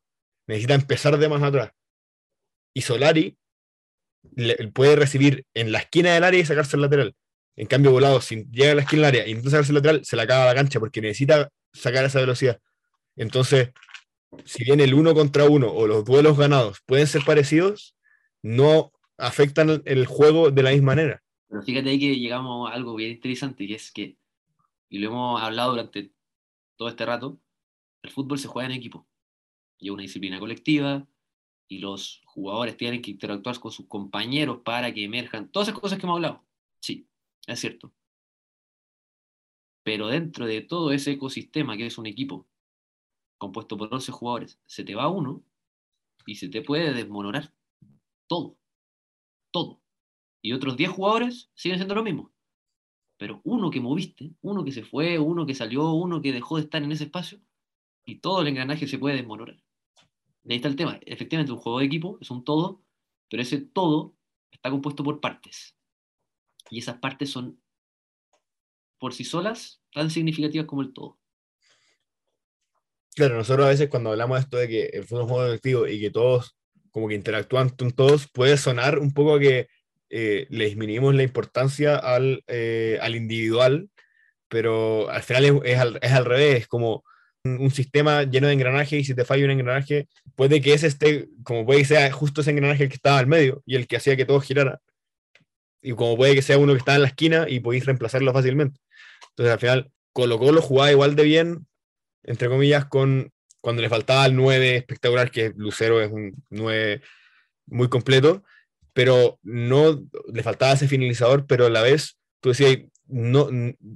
[0.46, 1.70] necesita empezar de más atrás.
[2.74, 3.36] Y Solari
[4.72, 7.14] puede recibir en la esquina del área y sacarse el lateral.
[7.56, 10.04] En cambio, volado, si llega a la esquina del área y intenta sacarse el lateral,
[10.04, 12.60] se le acaba la cancha porque necesita sacar esa velocidad.
[13.16, 13.70] Entonces,
[14.44, 17.94] si bien el uno contra uno o los duelos ganados pueden ser parecidos,
[18.42, 21.22] no afectan el juego de la misma manera.
[21.48, 24.16] Pero fíjate ahí que llegamos a algo bien interesante, que es que,
[24.88, 26.12] y lo hemos hablado durante
[26.76, 27.38] todo este rato,
[28.02, 29.06] el fútbol se juega en equipo.
[29.78, 31.06] Y es una disciplina colectiva,
[31.68, 35.48] y los jugadores tienen que interactuar con sus compañeros para que emerjan.
[35.48, 36.44] Todas esas cosas que hemos hablado.
[36.80, 37.06] Sí,
[37.46, 37.92] es cierto.
[39.84, 42.46] Pero dentro de todo ese ecosistema que es un equipo
[43.38, 45.42] compuesto por 11 jugadores, se te va uno
[46.26, 47.52] y se te puede desmoronar
[48.28, 48.56] todo.
[49.50, 49.80] Todo.
[50.40, 52.32] Y otros 10 jugadores siguen siendo lo mismo.
[53.18, 56.62] Pero uno que moviste, uno que se fue, uno que salió, uno que dejó de
[56.62, 57.40] estar en ese espacio,
[58.04, 59.62] y todo el engranaje se puede desmoronar
[60.50, 60.98] ahí está el tema.
[61.06, 62.82] Efectivamente, un juego de equipo es un todo,
[63.28, 64.16] pero ese todo
[64.50, 65.76] está compuesto por partes.
[66.70, 67.60] Y esas partes son
[68.98, 71.18] por sí solas tan significativas como el todo.
[73.14, 75.46] Claro, nosotros a veces cuando hablamos de esto de que el fútbol es un juego
[75.46, 76.56] colectivo y que todos
[76.92, 79.66] como que interactúan con todos, puede sonar un poco que
[80.10, 83.88] eh, le disminuimos la importancia al, eh, al individual,
[84.48, 87.02] pero al final es, es, al, es al revés, como
[87.44, 90.06] un sistema lleno de engranaje y si te falla un engranaje,
[90.36, 93.26] puede que ese esté, como puede que sea justo ese engranaje el que estaba al
[93.26, 94.80] medio y el que hacía que todo girara.
[95.82, 98.80] Y como puede que sea uno que está en la esquina y podéis reemplazarlo fácilmente.
[99.30, 101.66] Entonces al final Colo Colo jugaba igual de bien,
[102.22, 107.00] entre comillas, con cuando le faltaba el 9 espectacular, que Lucero es un 9
[107.66, 108.42] muy completo,
[108.92, 110.02] pero no
[110.32, 113.48] le faltaba ese finalizador, pero a la vez tú decías, no,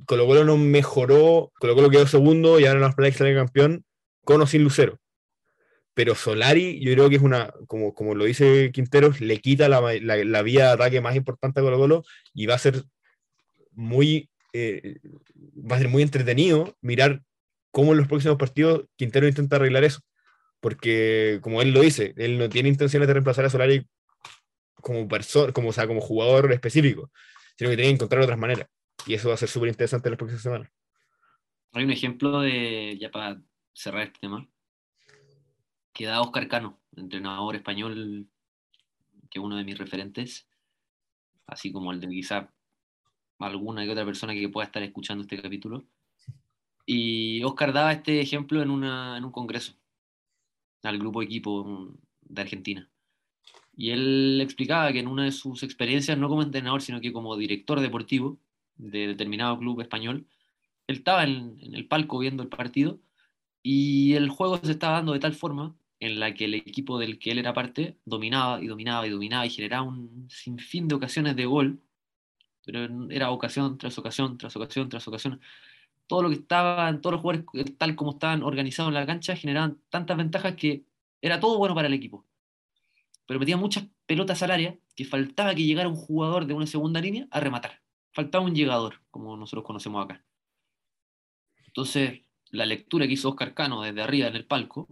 [0.06, 3.84] Colo Colo no mejoró, Colo Colo quedó segundo y ahora no esperáis que campeón
[4.24, 4.98] con o sin Lucero.
[5.96, 9.80] Pero Solari, yo creo que es una, como, como lo dice Quinteros, le quita la,
[9.80, 12.84] la, vía de ataque más importante a Colo Colo y va a ser
[13.72, 14.98] muy, eh,
[15.54, 17.22] va a ser muy entretenido mirar
[17.70, 20.00] cómo en los próximos partidos Quintero intenta arreglar eso.
[20.60, 23.86] Porque, como él lo dice, él no tiene intenciones de reemplazar a Solari
[24.74, 27.10] como, persona, como, o sea, como jugador específico,
[27.56, 28.68] sino que tiene que encontrar otras maneras.
[29.06, 30.70] Y eso va a ser súper interesante en las próximas semanas.
[31.72, 33.40] Hay un ejemplo de, ya para
[33.72, 34.46] cerrar este tema,
[35.96, 38.28] que da Oscar Cano, entrenador español,
[39.30, 40.46] que es uno de mis referentes,
[41.46, 42.52] así como el de quizá
[43.38, 45.86] alguna que otra persona que pueda estar escuchando este capítulo.
[46.84, 49.72] Y Oscar daba este ejemplo en, una, en un congreso
[50.82, 52.90] al grupo equipo de Argentina.
[53.74, 57.38] Y él explicaba que en una de sus experiencias, no como entrenador, sino que como
[57.38, 58.38] director deportivo,
[58.76, 60.26] de determinado club español,
[60.88, 63.00] él estaba en, el palco viendo el partido
[63.62, 67.18] y el juego se estaba dando de tal forma en la que el equipo del
[67.18, 71.36] que él era parte dominaba y dominaba y dominaba y generaba un sinfín de ocasiones
[71.36, 71.80] de gol,
[72.64, 75.40] pero era ocasión tras ocasión, tras ocasión, tras ocasión.
[76.06, 77.46] Todo lo que estaban, todos los jugadores
[77.78, 80.84] tal como estaban organizados en la cancha generaban tantas ventajas que
[81.22, 82.24] era todo bueno para el equipo.
[83.26, 87.00] Pero metía muchas pelotas al área que faltaba que llegara un jugador de una segunda
[87.00, 87.80] línea a rematar
[88.16, 90.24] faltaba un llegador, como nosotros conocemos acá.
[91.66, 94.88] Entonces, la lectura que hizo Oscar Cano desde arriba en el palco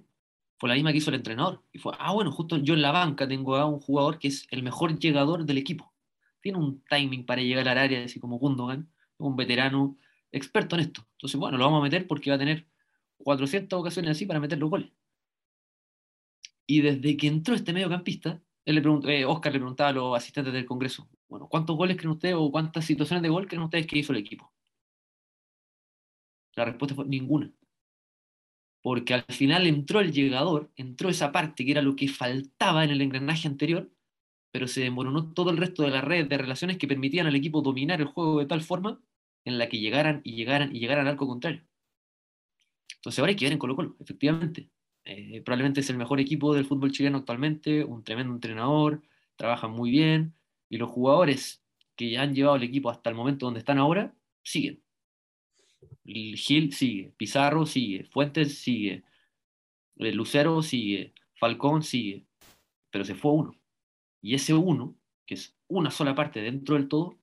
[0.59, 1.63] fue la misma que hizo el entrenador.
[1.73, 4.47] Y fue, ah, bueno, justo yo en la banca tengo a un jugador que es
[4.51, 5.93] el mejor llegador del equipo.
[6.41, 9.97] Tiene un timing para llegar al área, así como Gundogan, un veterano
[10.33, 11.07] experto en esto.
[11.13, 12.67] Entonces, bueno, lo vamos a meter porque va a tener
[13.19, 14.91] 400 ocasiones así para meter los goles.
[16.67, 20.17] Y desde que entró este mediocampista, él le preguntó, eh, Oscar le preguntaba a los
[20.17, 23.87] asistentes del Congreso, bueno, ¿cuántos goles creen ustedes o cuántas situaciones de gol creen ustedes
[23.87, 24.51] que hizo el equipo?
[26.57, 27.53] La respuesta fue ninguna.
[28.85, 32.91] Porque al final entró el llegador, entró esa parte que era lo que faltaba en
[32.91, 33.91] el engranaje anterior,
[34.51, 37.63] pero se demoronó todo el resto de la red de relaciones que permitían al equipo
[37.63, 39.01] dominar el juego de tal forma
[39.47, 41.63] en la que llegaran y llegaran y llegaran al arco contrario.
[42.97, 44.69] Entonces ahora hay que ver en Colo Colo, efectivamente.
[45.07, 49.01] Eh, probablemente es el mejor equipo del fútbol chileno actualmente, un tremendo entrenador,
[49.37, 50.35] trabajan muy bien,
[50.69, 51.65] y los jugadores
[51.97, 54.84] que han llevado el equipo hasta el momento donde están ahora, siguen.
[56.05, 59.05] Gil sigue, Pizarro sigue, Fuentes sigue,
[59.97, 62.27] eh, Lucero sigue, Falcón sigue,
[62.91, 63.55] pero se fue uno.
[64.23, 67.19] Y ese uno, que es una sola parte dentro del todo,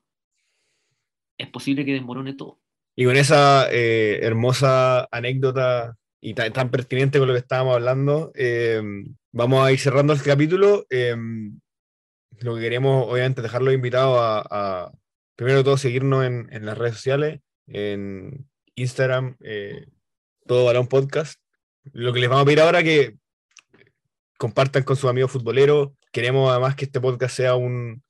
[1.38, 2.59] es posible que desmorone todo.
[2.95, 8.82] Y con esa eh, hermosa anécdota y tan, pertinente con lo que estábamos hablando, eh,
[9.32, 10.86] vamos a ir cerrando el capítulo.
[10.89, 11.16] Eh,
[12.41, 14.91] lo que queremos, obviamente, dejarlo invitado a,
[15.36, 19.86] primero de todo seguirnos en, en las redes sociales, en Instagram, eh,
[20.45, 21.39] todo balón podcast.
[21.93, 23.15] Lo que les vamos a pedir ahora que
[24.38, 25.89] compartan con sus amigos futboleros.
[26.11, 28.03] Queremos además que este podcast sea un,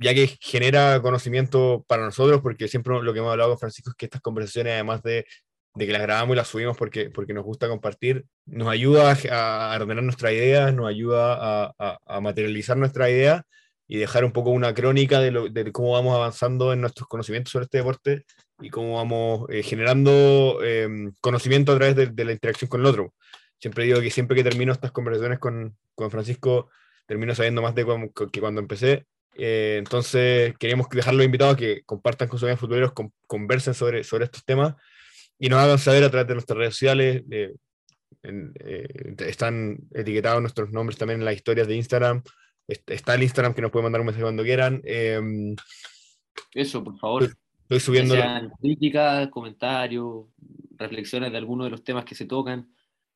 [0.00, 3.96] ya que genera conocimiento para nosotros, porque siempre lo que hemos hablado con Francisco es
[3.96, 5.26] que estas conversaciones, además de,
[5.74, 9.76] de que las grabamos y las subimos porque, porque nos gusta compartir, nos ayuda a,
[9.76, 13.44] ordenar nuestra idea, nos ayuda a, a, materializar nuestra idea
[13.86, 17.52] y dejar un poco una crónica de, lo, de, cómo vamos avanzando en nuestros conocimientos
[17.52, 18.24] sobre este deporte
[18.60, 20.88] y cómo vamos eh, generando eh,
[21.20, 23.14] conocimiento a través de, de, la interacción con el otro.
[23.58, 26.70] Siempre digo que siempre que termino estas conversaciones con, con Francisco,
[27.06, 29.06] termino sabiendo más de cuando, que cuando empecé.
[29.34, 34.04] Eh, entonces, queremos dejarlos invitados a que compartan con sus amigos futboleros, con, conversen sobre,
[34.04, 34.74] sobre estos temas
[35.38, 37.22] y nos hagan saber a través de nuestras redes sociales.
[37.30, 37.54] Eh,
[38.22, 42.22] en, eh, están etiquetados nuestros nombres también en las historias de Instagram.
[42.66, 44.80] Está el Instagram que nos pueden mandar un mensaje cuando quieran.
[44.84, 45.20] Eh,
[46.52, 47.30] Eso, por favor.
[47.68, 48.14] Estoy, subiendo.
[48.14, 50.26] Sean críticas, comentarios,
[50.76, 52.72] reflexiones de algunos de los temas que se tocan.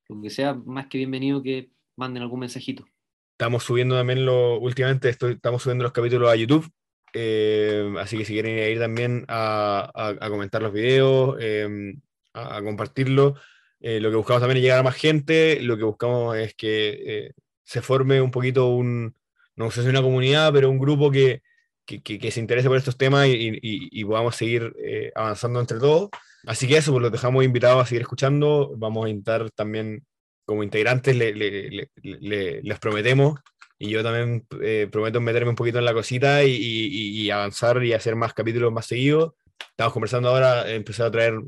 [0.08, 2.84] Lo que sea, más que bienvenido que manden algún mensajito.
[3.32, 6.68] Estamos subiendo también lo, últimamente, estoy, estamos subiendo los capítulos a YouTube.
[7.12, 11.94] Eh, así que si quieren ir también a, a, a comentar los videos, eh,
[12.34, 13.36] a, a, compartirlo,
[13.80, 15.60] eh, lo que buscamos también es llegar a más gente.
[15.62, 17.32] Lo que buscamos es que eh,
[17.62, 19.14] se forme un poquito un,
[19.54, 21.42] no sé si una comunidad, pero un grupo que,
[21.90, 25.58] que, que, que se interese por estos temas y, y, y podamos seguir eh, avanzando
[25.58, 26.10] entre todos.
[26.46, 28.72] Así que eso, pues los dejamos invitados a seguir escuchando.
[28.76, 30.04] Vamos a intentar también
[30.44, 33.38] como integrantes le, le, le, les prometemos,
[33.78, 37.92] y yo también eh, prometo meterme un poquito en la cosita y, y, avanzar y
[37.92, 39.32] hacer más capítulos más seguidos.
[39.70, 41.40] Estamos conversando ahora, empezar a traer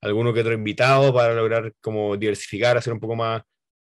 [0.00, 3.42] alguno que otro invitado para lograr como diversificar, hacer un poco más,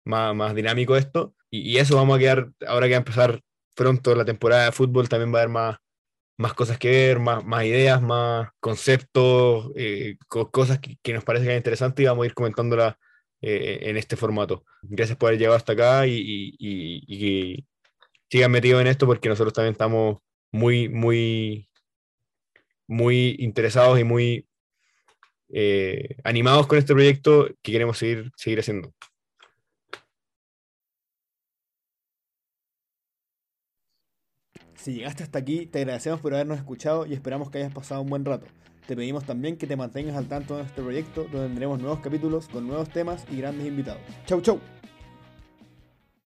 [0.04, 1.34] más, más dinámico esto.
[1.50, 3.40] Y, y, eso vamos a quedar, ahora que va a empezar
[3.74, 5.78] pronto la temporada de fútbol, también va a haber más,
[6.38, 12.02] más cosas que ver, más, más ideas, más conceptos, eh, cosas que, nos parecen interesantes
[12.02, 12.94] y vamos a ir comentándolas
[13.42, 14.64] eh, en este formato.
[14.82, 17.66] Gracias por haber llegado hasta acá y, y,
[18.30, 20.18] sigan metidos en esto porque nosotros también estamos
[20.52, 21.68] muy, muy,
[22.86, 24.46] muy interesados y muy
[25.50, 28.92] eh, animados con este proyecto que queremos seguir, seguir haciendo.
[34.78, 38.08] Si llegaste hasta aquí, te agradecemos por habernos escuchado y esperamos que hayas pasado un
[38.08, 38.46] buen rato.
[38.86, 42.48] Te pedimos también que te mantengas al tanto de nuestro proyecto, donde tendremos nuevos capítulos
[42.48, 44.00] con nuevos temas y grandes invitados.
[44.24, 44.77] ¡Chau, chau!